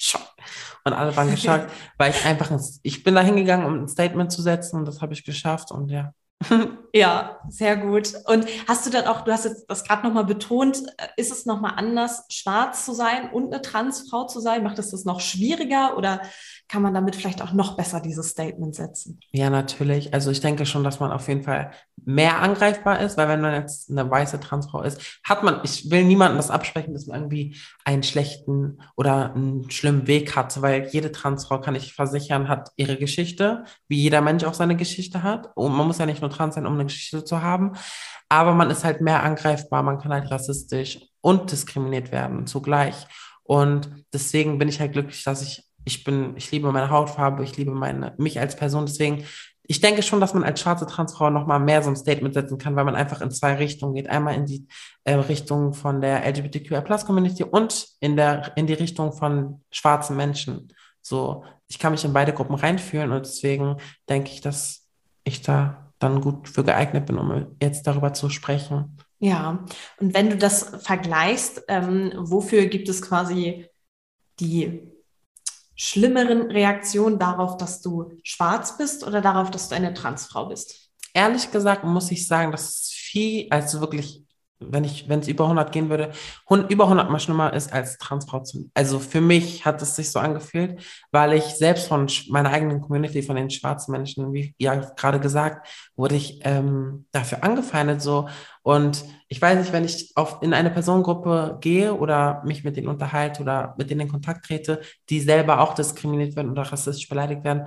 und 0.85 0.93
alle 0.95 1.15
waren 1.15 1.31
geschockt, 1.31 1.71
weil 1.99 2.13
ich 2.13 2.25
einfach, 2.25 2.51
ich 2.83 3.03
bin 3.05 3.15
da 3.15 3.21
hingegangen, 3.21 3.67
um 3.67 3.83
ein 3.83 3.89
Statement 3.89 4.33
zu 4.33 4.41
setzen 4.41 4.77
und 4.77 4.89
das 4.89 5.03
habe 5.03 5.13
ich 5.13 5.25
geschafft 5.25 5.73
und 5.73 5.91
ja. 5.91 6.15
Ja, 6.93 7.39
sehr 7.49 7.77
gut. 7.77 8.15
Und 8.27 8.47
hast 8.67 8.85
du 8.85 8.91
dann 8.91 9.07
auch, 9.07 9.21
du 9.21 9.31
hast 9.31 9.45
jetzt 9.45 9.67
das 9.69 9.85
gerade 9.85 10.05
nochmal 10.05 10.25
betont, 10.25 10.79
äh, 10.97 11.07
ist 11.17 11.31
es 11.31 11.47
nochmal 11.47 11.75
anders, 11.77 12.25
schwarz 12.31 12.85
zu 12.85 12.95
sein 12.95 13.31
und 13.31 13.53
eine 13.53 13.63
Transfrau 13.63 14.27
zu 14.27 14.41
sein? 14.41 14.65
Macht 14.65 14.79
es 14.79 14.91
das 14.91 15.05
noch 15.05 15.21
schwieriger 15.21 15.97
oder 15.97 16.23
kann 16.71 16.83
man 16.83 16.95
damit 16.95 17.17
vielleicht 17.17 17.43
auch 17.43 17.53
noch 17.53 17.77
besser 17.77 17.99
dieses 17.99 18.29
Statement 18.29 18.77
setzen? 18.77 19.19
Ja, 19.33 19.51
natürlich. 19.51 20.15
Also 20.15 20.31
ich 20.31 20.41
denke 20.41 20.67
schon, 20.67 20.85
dass 20.85 21.01
man 21.01 21.11
auf 21.11 21.27
jeden 21.27 21.43
Fall 21.43 21.73
mehr 21.97 22.41
angreifbar 22.41 23.01
ist, 23.01 23.17
weil 23.17 23.29
wenn 23.29 23.41
man 23.41 23.55
jetzt 23.55 23.91
eine 23.91 24.09
weiße 24.09 24.39
Transfrau 24.39 24.83
ist, 24.83 25.21
hat 25.25 25.43
man, 25.43 25.61
ich 25.65 25.91
will 25.91 26.05
niemandem 26.05 26.37
das 26.37 26.51
absprechen, 26.51 26.95
dass 26.95 27.07
man 27.07 27.23
irgendwie 27.23 27.57
einen 27.85 28.05
schlechten 28.05 28.79
oder 28.97 29.35
einen 29.35 29.69
schlimmen 29.69 30.07
Weg 30.07 30.37
hat, 30.37 30.63
weil 30.63 30.87
jede 30.93 31.11
Transfrau, 31.11 31.61
kann 31.61 31.75
ich 31.75 31.93
versichern, 31.93 32.49
hat 32.49 32.71
ihre 32.77 32.97
Geschichte, 32.97 33.65
wie 33.89 34.01
jeder 34.01 34.21
Mensch 34.21 34.45
auch 34.45 34.55
seine 34.55 34.77
Geschichte 34.77 35.25
hat. 35.25 35.49
Und 35.57 35.75
man 35.75 35.89
muss 35.89 35.99
ja 35.99 36.07
nicht 36.07 36.21
nur 36.21 36.31
trans 36.31 36.55
sein, 36.55 36.67
um 36.67 36.75
eine 36.75 36.85
Geschichte 36.85 37.25
zu 37.25 37.43
haben, 37.43 37.73
aber 38.29 38.55
man 38.55 38.71
ist 38.71 38.85
halt 38.85 39.01
mehr 39.01 39.25
angreifbar, 39.25 39.83
man 39.83 39.99
kann 39.99 40.13
halt 40.13 40.31
rassistisch 40.31 41.01
und 41.21 41.51
diskriminiert 41.51 42.13
werden 42.13 42.47
zugleich. 42.47 43.09
Und 43.43 43.91
deswegen 44.13 44.59
bin 44.59 44.69
ich 44.69 44.79
halt 44.79 44.93
glücklich, 44.93 45.25
dass 45.25 45.43
ich 45.43 45.65
ich 45.85 46.05
bin, 46.05 46.37
ich 46.37 46.51
liebe 46.51 46.71
meine 46.73 46.91
Hautfarbe, 46.91 47.43
ich 47.43 47.57
liebe 47.57 47.73
meine, 47.73 48.15
mich 48.19 48.39
als 48.39 48.57
Person. 48.57 48.87
Deswegen, 48.87 49.25
ich 49.63 49.81
denke 49.81 50.03
schon, 50.03 50.21
dass 50.21 50.35
man 50.35 50.45
als 50.45 50.61
schwarze 50.61 50.87
Transfrau 50.87 51.31
nochmal 51.31 51.61
mehr 51.61 51.83
so 51.83 51.91
ein 51.91 51.97
Statement 51.97 52.35
setzen 52.35 52.59
kann, 52.59 52.77
weil 52.77 52.85
man 52.85 52.97
einfach 52.97 53.21
in 53.21 53.31
zwei 53.31 53.55
Richtungen 53.55 53.95
geht. 53.95 54.09
Einmal 54.09 54.35
in 54.35 54.47
die 54.47 54.67
äh, 55.05 55.15
Richtung 55.15 55.75
von 55.75 56.01
der 56.01 56.27
LGBTQI-Plus-Community 56.27 57.45
und 57.45 57.87
in, 58.01 58.17
der, 58.17 58.53
in 58.57 58.67
die 58.67 58.75
Richtung 58.75 59.13
von 59.13 59.63
schwarzen 59.71 60.17
Menschen. 60.17 60.73
So, 61.03 61.45
ich 61.69 61.79
kann 61.79 61.93
mich 61.93 62.05
in 62.05 62.13
beide 62.13 62.33
Gruppen 62.33 62.57
reinfühlen 62.57 63.13
und 63.13 63.25
deswegen 63.25 63.77
denke 64.09 64.31
ich, 64.31 64.41
dass 64.41 64.87
ich 65.25 65.43
da 65.43 65.93
dann 65.99 66.21
gut 66.21 66.49
für 66.49 66.65
geeignet 66.65 67.07
bin, 67.07 67.19
um 67.19 67.57
jetzt 67.63 67.87
darüber 67.87 68.13
zu 68.13 68.29
sprechen. 68.31 68.99
Ja, 69.19 69.65
und 69.99 70.15
wenn 70.15 70.31
du 70.31 70.37
das 70.37 70.73
vergleichst, 70.83 71.63
ähm, 71.69 72.13
wofür 72.17 72.67
gibt 72.67 72.89
es 72.89 73.03
quasi 73.03 73.67
die 74.41 74.83
schlimmeren 75.81 76.51
Reaktionen 76.51 77.19
darauf, 77.19 77.57
dass 77.57 77.81
du 77.81 78.13
schwarz 78.23 78.77
bist 78.77 79.03
oder 79.03 79.23
darauf, 79.23 79.51
dass 79.51 79.71
du 79.71 79.75
eine 79.75 79.95
Transfrau 79.95 80.45
bist? 80.45 80.91
Ehrlich 81.15 81.51
gesagt 81.51 81.85
muss 81.85 82.11
ich 82.11 82.27
sagen, 82.27 82.53
dass 82.53 82.91
viel, 82.91 83.47
also 83.49 83.81
wirklich 83.81 84.23
wenn 84.61 84.85
ich, 84.85 85.09
wenn 85.09 85.21
es 85.21 85.29
über 85.29 85.45
100 85.45 85.73
gehen 85.73 85.89
würde, 85.89 86.11
über 86.69 86.85
100 86.85 87.11
mal 87.11 87.19
schlimmer 87.19 87.53
ist 87.53 87.73
als 87.73 87.97
Transfrau 87.99 88.41
zu. 88.41 88.71
Also 88.75 88.99
für 88.99 89.21
mich 89.21 89.65
hat 89.65 89.81
es 89.81 89.97
sich 89.97 90.11
so 90.11 90.19
angefühlt, 90.19 90.83
weil 91.11 91.33
ich 91.33 91.45
selbst 91.45 91.89
von 91.89 92.09
meiner 92.29 92.51
eigenen 92.51 92.81
Community, 92.81 93.23
von 93.23 93.37
den 93.37 93.51
schwarzen 93.51 93.93
Menschen, 93.93 94.33
wie 94.33 94.55
ja 94.59 94.75
gerade 94.75 95.19
gesagt, 95.19 95.67
wurde 95.97 96.17
ich 96.17 96.41
ähm, 96.45 97.07
dafür 97.13 97.43
angefeindet 97.43 98.03
so. 98.03 98.29
Und 98.63 99.05
ich 99.29 99.41
weiß 99.41 99.59
nicht, 99.59 99.73
wenn 99.73 99.85
ich 99.85 100.13
auf, 100.15 100.43
in 100.43 100.53
eine 100.53 100.71
Personengruppe 100.71 101.59
gehe 101.61 101.95
oder 101.95 102.43
mich 102.45 102.63
mit 102.63 102.77
denen 102.77 102.89
unterhalte 102.89 103.43
oder 103.43 103.75
mit 103.79 103.91
denen 103.91 104.03
in 104.03 104.09
Kontakt 104.09 104.45
trete, 104.45 104.81
die 105.09 105.21
selber 105.21 105.61
auch 105.61 105.75
diskriminiert 105.75 106.37
werden 106.37 106.51
oder 106.51 106.63
rassistisch 106.63 107.09
beleidigt 107.09 107.45
werden, 107.45 107.65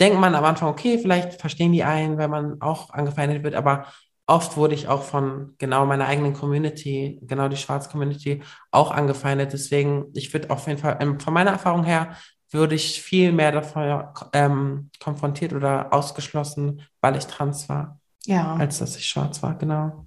denkt 0.00 0.18
man 0.18 0.34
am 0.34 0.44
Anfang, 0.44 0.68
okay, 0.68 0.98
vielleicht 0.98 1.40
verstehen 1.40 1.72
die 1.72 1.84
einen, 1.84 2.18
wenn 2.18 2.30
man 2.30 2.60
auch 2.60 2.90
angefeindet 2.90 3.44
wird, 3.44 3.54
aber 3.54 3.86
oft 4.26 4.56
wurde 4.56 4.74
ich 4.74 4.88
auch 4.88 5.02
von 5.02 5.54
genau 5.58 5.84
meiner 5.86 6.06
eigenen 6.06 6.32
Community, 6.32 7.18
genau 7.22 7.48
die 7.48 7.56
schwarze 7.56 7.90
Community, 7.90 8.42
auch 8.70 8.90
angefeindet. 8.90 9.52
Deswegen, 9.52 10.06
ich 10.14 10.32
würde 10.32 10.50
auf 10.50 10.66
jeden 10.66 10.78
Fall, 10.78 10.98
ähm, 11.00 11.20
von 11.20 11.34
meiner 11.34 11.52
Erfahrung 11.52 11.84
her, 11.84 12.16
würde 12.50 12.74
ich 12.74 13.02
viel 13.02 13.32
mehr 13.32 13.52
davon 13.52 14.04
ähm, 14.32 14.90
konfrontiert 15.02 15.52
oder 15.52 15.92
ausgeschlossen, 15.92 16.82
weil 17.00 17.16
ich 17.16 17.26
trans 17.26 17.68
war, 17.68 18.00
ja. 18.26 18.54
als 18.54 18.78
dass 18.78 18.96
ich 18.96 19.06
schwarz 19.06 19.42
war, 19.42 19.56
genau. 19.58 20.06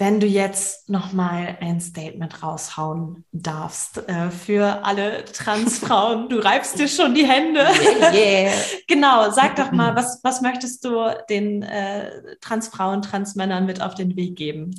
Wenn 0.00 0.20
du 0.20 0.28
jetzt 0.28 0.88
nochmal 0.88 1.58
ein 1.60 1.80
Statement 1.80 2.40
raushauen 2.44 3.24
darfst 3.32 4.08
äh, 4.08 4.30
für 4.30 4.84
alle 4.84 5.24
Transfrauen, 5.24 6.28
du 6.28 6.38
reibst 6.38 6.78
dir 6.78 6.86
schon 6.86 7.14
die 7.14 7.26
Hände. 7.26 7.66
Yeah, 7.98 8.12
yeah. 8.12 8.52
genau, 8.86 9.30
sag 9.32 9.56
doch 9.56 9.72
mal, 9.72 9.96
was, 9.96 10.20
was 10.22 10.40
möchtest 10.40 10.84
du 10.84 11.10
den 11.28 11.62
äh, 11.62 12.36
Transfrauen, 12.40 13.02
Transmännern 13.02 13.66
mit 13.66 13.82
auf 13.82 13.94
den 13.94 14.14
Weg 14.14 14.36
geben? 14.36 14.74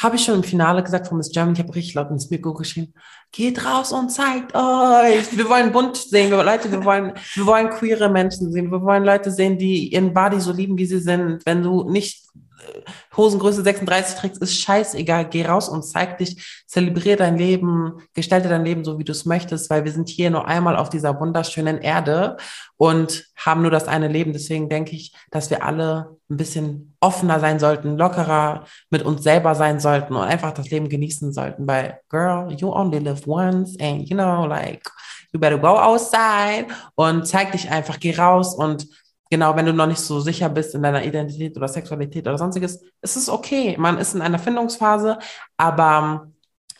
Habe 0.00 0.16
ich 0.16 0.24
schon 0.24 0.34
im 0.34 0.42
Finale 0.42 0.82
gesagt 0.82 1.06
von 1.06 1.16
Miss 1.16 1.30
Germany, 1.30 1.54
ich 1.54 1.62
habe 1.62 1.74
richtig 1.74 1.94
laut 1.94 2.10
ins 2.10 2.28
Mikro 2.28 2.54
geschrieben, 2.54 2.92
geht 3.30 3.64
raus 3.64 3.92
und 3.92 4.10
zeigt 4.10 4.54
euch. 4.54 5.36
Wir 5.36 5.48
wollen 5.48 5.70
bunt 5.70 5.96
sehen, 5.96 6.30
wir, 6.30 6.42
Leute, 6.42 6.70
wir 6.72 6.84
wollen, 6.84 7.12
wir 7.34 7.46
wollen 7.46 7.70
queere 7.70 8.08
Menschen 8.08 8.50
sehen, 8.50 8.72
wir 8.72 8.82
wollen 8.82 9.04
Leute 9.04 9.30
sehen, 9.30 9.56
die 9.56 9.92
ihren 9.92 10.12
Body 10.12 10.40
so 10.40 10.52
lieben, 10.52 10.76
wie 10.76 10.86
sie 10.86 10.98
sind. 10.98 11.46
Wenn 11.46 11.62
du 11.62 11.88
nicht 11.88 12.24
Hosengröße 13.16 13.62
36 13.62 14.16
trägst, 14.16 14.42
ist 14.42 14.60
scheißegal. 14.60 15.28
Geh 15.28 15.46
raus 15.46 15.68
und 15.68 15.84
zeig 15.84 16.18
dich, 16.18 16.64
zelebriere 16.66 17.16
dein 17.16 17.38
Leben, 17.38 18.00
gestalte 18.12 18.48
dein 18.48 18.64
Leben 18.64 18.84
so, 18.84 18.98
wie 18.98 19.04
du 19.04 19.12
es 19.12 19.24
möchtest, 19.24 19.70
weil 19.70 19.84
wir 19.84 19.92
sind 19.92 20.08
hier 20.08 20.30
nur 20.30 20.46
einmal 20.46 20.76
auf 20.76 20.88
dieser 20.88 21.18
wunderschönen 21.20 21.78
Erde 21.78 22.36
und 22.76 23.26
haben 23.36 23.62
nur 23.62 23.70
das 23.70 23.88
eine 23.88 24.08
Leben. 24.08 24.32
Deswegen 24.32 24.68
denke 24.68 24.96
ich, 24.96 25.14
dass 25.30 25.50
wir 25.50 25.64
alle 25.64 26.16
ein 26.30 26.36
bisschen 26.36 26.96
offener 27.00 27.38
sein 27.40 27.58
sollten, 27.58 27.96
lockerer 27.96 28.64
mit 28.90 29.02
uns 29.02 29.22
selber 29.22 29.54
sein 29.54 29.78
sollten 29.78 30.14
und 30.14 30.22
einfach 30.22 30.52
das 30.52 30.70
Leben 30.70 30.88
genießen 30.88 31.32
sollten, 31.32 31.66
weil, 31.66 32.00
girl, 32.08 32.52
you 32.52 32.72
only 32.72 32.98
live 32.98 33.26
once 33.26 33.76
and 33.80 34.08
you 34.08 34.16
know, 34.16 34.46
like, 34.46 34.82
you 35.32 35.40
better 35.40 35.58
go 35.58 35.76
outside 35.76 36.66
und 36.94 37.26
zeig 37.26 37.52
dich 37.52 37.70
einfach, 37.70 38.00
geh 38.00 38.16
raus 38.16 38.54
und 38.54 38.86
genau, 39.30 39.56
wenn 39.56 39.66
du 39.66 39.72
noch 39.72 39.86
nicht 39.86 40.00
so 40.00 40.20
sicher 40.20 40.48
bist 40.48 40.74
in 40.74 40.82
deiner 40.82 41.04
Identität 41.04 41.56
oder 41.56 41.68
Sexualität 41.68 42.26
oder 42.26 42.38
sonstiges, 42.38 42.82
ist 43.02 43.16
es 43.16 43.28
okay. 43.28 43.76
Man 43.78 43.98
ist 43.98 44.14
in 44.14 44.22
einer 44.22 44.38
Findungsphase, 44.38 45.18
aber 45.56 46.28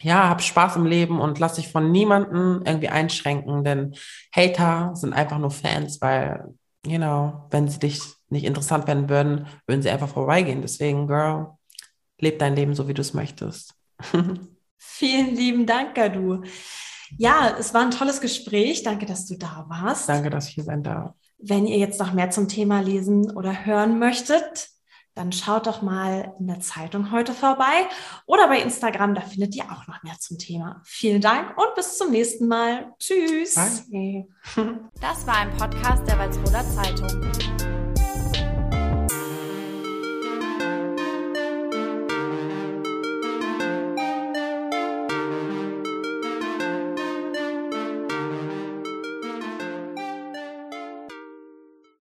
ja, 0.01 0.29
hab 0.29 0.43
Spaß 0.43 0.77
im 0.77 0.87
Leben 0.87 1.21
und 1.21 1.39
lass 1.39 1.55
dich 1.55 1.73
von 1.73 1.91
niemandem 1.91 2.63
irgendwie 2.65 2.91
einschränken, 2.91 3.65
denn 3.65 3.95
Hater 4.35 4.91
sind 4.95 5.15
einfach 5.15 5.39
nur 5.39 5.51
Fans, 5.51 6.01
weil, 6.01 6.55
you 6.87 6.99
know, 6.99 7.47
wenn 7.51 7.69
sie 7.69 7.79
dich 7.79 8.01
nicht 8.29 8.45
interessant 8.45 8.87
werden 8.87 9.09
würden, 9.09 9.47
würden 9.67 9.81
sie 9.81 9.91
einfach 9.91 10.09
vorbeigehen. 10.09 10.61
Deswegen, 10.61 11.07
Girl, 11.07 11.57
leb 12.21 12.39
dein 12.39 12.55
Leben 12.55 12.75
so, 12.75 12.87
wie 12.89 12.95
du 12.95 13.01
es 13.01 13.15
möchtest. 13.15 13.75
Vielen 14.77 15.35
lieben 15.35 15.67
Dank, 15.67 15.95
Gadu. 15.95 16.43
Ja, 17.17 17.57
es 17.59 17.73
war 17.73 17.83
ein 17.83 17.91
tolles 17.91 18.21
Gespräch. 18.21 18.83
Danke, 18.83 19.07
dass 19.07 19.27
du 19.27 19.37
da 19.37 19.65
warst. 19.69 20.09
Danke, 20.09 20.31
dass 20.31 20.49
ich 20.49 20.55
hier 20.55 20.65
sein 20.65 20.83
darf. 20.83 21.13
Wenn 21.47 21.67
ihr 21.67 21.77
jetzt 21.77 22.01
noch 22.01 22.15
mehr 22.15 22.31
zum 22.31 22.49
Thema 22.49 22.81
lesen 22.81 23.31
oder 23.31 23.67
hören 23.67 23.99
möchtet, 23.99 24.71
dann 25.15 25.31
schaut 25.31 25.67
doch 25.67 25.83
mal 25.83 26.35
in 26.39 26.47
der 26.47 26.61
Zeitung 26.61 27.13
heute 27.13 27.35
vorbei 27.35 27.87
oder 28.25 28.49
bei 28.49 28.61
Instagram, 28.61 29.15
da 29.15 29.21
findet 29.21 29.55
ihr 29.55 29.65
auch 29.65 29.87
noch 29.87 30.03
mehr 30.03 30.19
zum 30.19 30.39
Thema. 30.39 30.81
Vielen 30.85 31.21
Dank 31.21 31.57
und 31.59 31.75
bis 31.77 31.99
zum 31.99 32.11
nächsten 32.13 32.49
Mal. 32.49 32.95
Tschüss. 32.99 33.55
Bye. 33.91 34.27
Das 35.03 35.27
war 35.27 35.37
ein 35.37 35.55
Podcast 35.57 36.09
der 36.09 36.19
Walsroder 36.19 36.65
Zeitung. 36.71 37.64